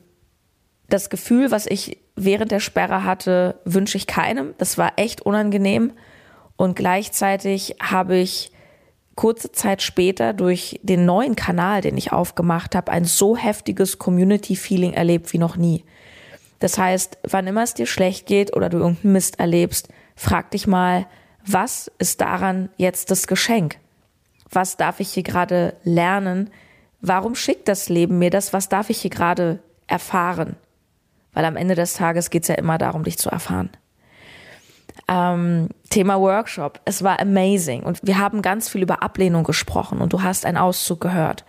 das 0.89 1.11
Gefühl, 1.11 1.51
was 1.51 1.67
ich 1.67 1.99
während 2.15 2.51
der 2.51 2.61
Sperre 2.61 3.05
hatte, 3.05 3.61
wünsche 3.67 3.99
ich 3.99 4.07
keinem. 4.07 4.55
Das 4.57 4.79
war 4.79 4.95
echt 4.97 5.21
unangenehm. 5.21 5.93
Und 6.57 6.77
gleichzeitig 6.77 7.77
habe 7.83 8.17
ich 8.17 8.53
kurze 9.17 9.51
Zeit 9.51 9.83
später 9.83 10.33
durch 10.33 10.79
den 10.83 11.07
neuen 11.07 11.35
Kanal, 11.35 11.81
den 11.81 11.97
ich 11.97 12.13
aufgemacht 12.13 12.75
habe, 12.75 12.93
ein 12.93 13.05
so 13.05 13.37
heftiges 13.37 13.99
Community-Feeling 13.99 14.93
erlebt 14.93 15.33
wie 15.33 15.39
noch 15.39 15.57
nie. 15.57 15.85
Das 16.61 16.79
heißt, 16.79 17.19
wann 17.29 17.47
immer 17.47 17.63
es 17.63 17.75
dir 17.75 17.87
schlecht 17.87 18.27
geht 18.27 18.55
oder 18.55 18.69
du 18.69 18.79
irgendeinen 18.79 19.13
Mist 19.13 19.41
erlebst, 19.41 19.89
frag 20.15 20.51
dich 20.53 20.67
mal, 20.67 21.07
was 21.45 21.91
ist 21.99 22.21
daran 22.21 22.69
jetzt 22.77 23.11
das 23.11 23.27
Geschenk? 23.27 23.79
Was 24.51 24.77
darf 24.77 25.01
ich 25.01 25.13
hier 25.13 25.23
gerade 25.23 25.75
lernen? 25.83 26.51
Warum 27.01 27.35
schickt 27.35 27.69
das 27.69 27.89
Leben 27.89 28.19
mir 28.19 28.31
das? 28.31 28.53
Was 28.53 28.69
darf 28.69 28.91
ich 28.91 29.01
hier 29.01 29.11
gerade 29.11 29.61
erfahren? 29.87 30.57
Weil 31.33 31.45
am 31.45 31.57
Ende 31.57 31.75
des 31.75 31.95
Tages 31.95 32.31
geht 32.31 32.43
es 32.43 32.49
ja 32.49 32.55
immer 32.55 32.79
darum, 32.79 33.05
dich 33.05 33.19
zu 33.19 33.31
erfahren. 33.31 33.71
Ähm, 35.09 35.69
Thema 35.91 36.21
Workshop. 36.21 36.81
Es 36.85 37.03
war 37.03 37.21
amazing 37.21 37.83
und 37.83 38.01
wir 38.03 38.19
haben 38.19 38.43
ganz 38.43 38.69
viel 38.69 38.83
über 38.83 39.03
Ablehnung 39.03 39.45
gesprochen 39.45 40.01
und 40.01 40.13
du 40.13 40.23
hast 40.23 40.45
einen 40.45 40.57
Auszug 40.57 41.01
gehört. 41.01 41.45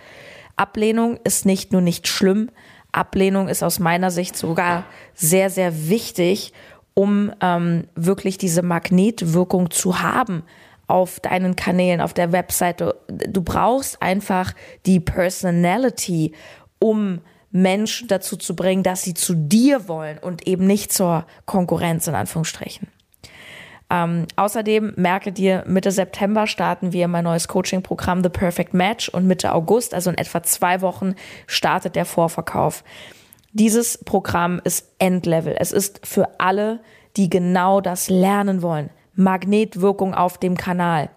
Ablehnung 0.55 1.19
ist 1.23 1.45
nicht 1.45 1.71
nur 1.71 1.81
nicht 1.81 2.07
schlimm, 2.07 2.49
Ablehnung 2.91 3.47
ist 3.47 3.63
aus 3.63 3.79
meiner 3.79 4.11
Sicht 4.11 4.35
sogar 4.35 4.83
sehr, 5.13 5.49
sehr 5.49 5.89
wichtig, 5.89 6.53
um 6.93 7.31
ähm, 7.41 7.87
wirklich 7.95 8.37
diese 8.37 8.63
Magnetwirkung 8.63 9.69
zu 9.69 10.01
haben 10.01 10.43
auf 10.87 11.19
deinen 11.19 11.55
Kanälen, 11.55 12.01
auf 12.01 12.13
der 12.13 12.31
Webseite. 12.31 12.95
Du 13.07 13.41
brauchst 13.43 14.01
einfach 14.01 14.53
die 14.85 14.99
Personality, 14.99 16.33
um 16.79 17.21
Menschen 17.51 18.07
dazu 18.07 18.35
zu 18.35 18.55
bringen, 18.55 18.83
dass 18.83 19.03
sie 19.03 19.13
zu 19.13 19.35
dir 19.35 19.87
wollen 19.87 20.17
und 20.17 20.47
eben 20.47 20.65
nicht 20.65 20.91
zur 20.91 21.25
Konkurrenz 21.45 22.07
in 22.07 22.15
Anführungsstrichen. 22.15 22.87
Ähm, 23.89 24.27
außerdem 24.35 24.93
merke 24.97 25.31
dir, 25.31 25.63
Mitte 25.65 25.91
September 25.91 26.45
starten 26.45 26.91
wir 26.91 27.07
mein 27.07 27.23
neues 27.23 27.47
Coaching-Programm 27.47 28.21
The 28.21 28.29
Perfect 28.29 28.73
Match 28.73 29.07
und 29.09 29.27
Mitte 29.27 29.53
August, 29.53 29.93
also 29.93 30.09
in 30.09 30.17
etwa 30.17 30.43
zwei 30.43 30.81
Wochen, 30.81 31.15
startet 31.45 31.95
der 31.95 32.05
Vorverkauf. 32.05 32.83
Dieses 33.53 33.97
Programm 34.03 34.59
ist 34.63 34.91
Endlevel. 34.99 35.55
Es 35.57 35.71
ist 35.71 36.05
für 36.05 36.39
alle, 36.39 36.81
die 37.15 37.29
genau 37.29 37.79
das 37.79 38.09
lernen 38.09 38.61
wollen. 38.61 38.89
Magnetwirkung 39.15 40.13
auf 40.13 40.37
dem 40.37 40.57
Kanal. 40.57 41.09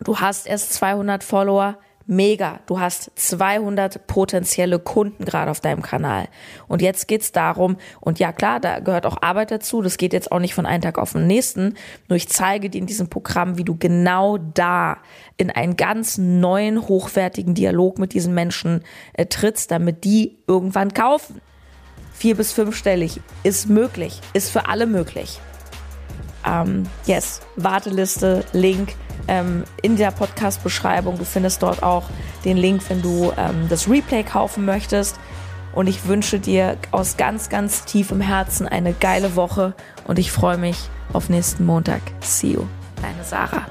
Du 0.00 0.18
hast 0.20 0.46
erst 0.46 0.72
200 0.74 1.24
Follower, 1.24 1.76
mega. 2.06 2.60
Du 2.66 2.78
hast 2.78 3.10
200 3.16 4.06
potenzielle 4.06 4.78
Kunden 4.78 5.24
gerade 5.24 5.50
auf 5.50 5.60
deinem 5.60 5.82
Kanal. 5.82 6.28
Und 6.68 6.82
jetzt 6.82 7.08
geht's 7.08 7.32
darum, 7.32 7.76
und 8.00 8.18
ja 8.18 8.32
klar, 8.32 8.60
da 8.60 8.78
gehört 8.78 9.06
auch 9.06 9.20
Arbeit 9.22 9.50
dazu, 9.50 9.82
das 9.82 9.96
geht 9.96 10.12
jetzt 10.12 10.30
auch 10.30 10.38
nicht 10.38 10.54
von 10.54 10.66
einem 10.66 10.82
Tag 10.82 10.98
auf 10.98 11.12
den 11.12 11.26
nächsten, 11.26 11.74
nur 12.08 12.16
ich 12.16 12.28
zeige 12.28 12.70
dir 12.70 12.78
in 12.78 12.86
diesem 12.86 13.08
Programm, 13.08 13.58
wie 13.58 13.64
du 13.64 13.76
genau 13.76 14.38
da 14.38 14.98
in 15.36 15.50
einen 15.50 15.76
ganz 15.76 16.18
neuen, 16.18 16.86
hochwertigen 16.86 17.54
Dialog 17.54 17.98
mit 17.98 18.14
diesen 18.14 18.34
Menschen 18.34 18.84
äh, 19.14 19.26
trittst, 19.26 19.70
damit 19.70 20.04
die 20.04 20.38
irgendwann 20.46 20.94
kaufen. 20.94 21.40
Vier- 22.12 22.36
bis 22.36 22.52
fünfstellig 22.52 23.20
ist 23.42 23.68
möglich, 23.68 24.20
ist 24.32 24.50
für 24.50 24.68
alle 24.68 24.86
möglich. 24.86 25.38
Ähm, 26.46 26.84
yes, 27.06 27.40
Warteliste, 27.56 28.44
Link 28.52 28.94
ähm, 29.28 29.64
in 29.82 29.96
der 29.96 30.10
Podcast-Beschreibung. 30.10 31.18
Du 31.18 31.24
findest 31.24 31.62
dort 31.62 31.82
auch 31.82 32.04
den 32.44 32.56
Link, 32.56 32.82
wenn 32.88 33.02
du 33.02 33.32
ähm, 33.36 33.66
das 33.68 33.88
Replay 33.88 34.22
kaufen 34.22 34.64
möchtest. 34.64 35.18
Und 35.74 35.88
ich 35.88 36.06
wünsche 36.06 36.38
dir 36.38 36.78
aus 36.90 37.18
ganz, 37.18 37.50
ganz 37.50 37.84
tiefem 37.84 38.22
Herzen 38.22 38.66
eine 38.66 38.94
geile 38.94 39.36
Woche 39.36 39.74
und 40.06 40.18
ich 40.18 40.32
freue 40.32 40.56
mich 40.56 40.88
auf 41.12 41.28
nächsten 41.28 41.66
Montag. 41.66 42.00
See 42.20 42.52
you, 42.52 42.64
deine 43.02 43.22
Sarah. 43.22 43.66